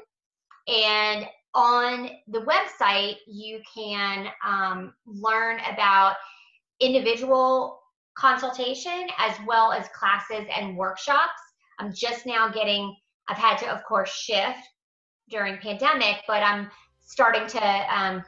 [0.67, 6.15] And on the website, you can um, learn about
[6.81, 7.81] individual
[8.17, 11.41] consultation as well as classes and workshops.
[11.79, 12.95] I'm just now getting,
[13.29, 14.59] I've had to, of course, shift
[15.29, 18.25] during pandemic, but I'm starting to um,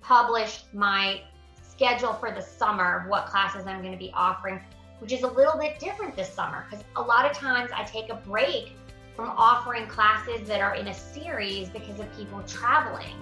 [0.00, 1.22] publish my
[1.62, 4.60] schedule for the summer of what classes I'm going to be offering,
[4.98, 8.10] which is a little bit different this summer because a lot of times I take
[8.10, 8.72] a break
[9.14, 13.16] from offering classes that are in a series because of people traveling.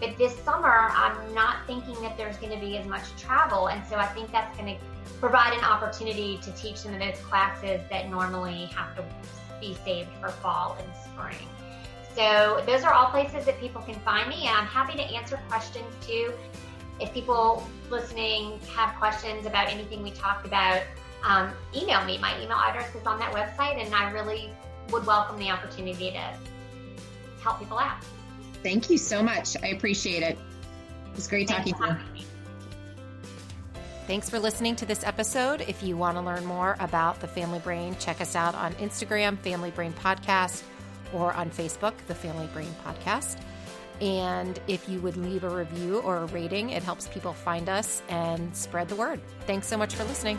[0.00, 3.68] But this summer, I'm not thinking that there's going to be as much travel.
[3.68, 4.80] And so I think that's going to
[5.20, 9.04] provide an opportunity to teach some of those classes that normally have to
[9.60, 11.48] be saved for fall and spring.
[12.14, 15.38] So those are all places that people can find me, and I'm happy to answer
[15.48, 16.32] questions too.
[17.00, 20.82] If people listening have questions about anything we talked about,
[21.24, 22.18] um, email me.
[22.18, 24.50] My email address is on that website, and I really
[24.90, 26.32] would welcome the opportunity to
[27.42, 28.02] help people out.
[28.62, 29.56] Thank you so much.
[29.62, 30.38] I appreciate it.
[31.06, 32.24] It was great Thanks talking to you.
[34.08, 35.60] Thanks for listening to this episode.
[35.60, 39.36] If you want to learn more about the Family Brain, check us out on Instagram,
[39.40, 40.62] Family Brain Podcast,
[41.12, 43.38] or on Facebook, the Family Brain Podcast.
[44.00, 48.00] And if you would leave a review or a rating, it helps people find us
[48.08, 49.20] and spread the word.
[49.46, 50.38] Thanks so much for listening.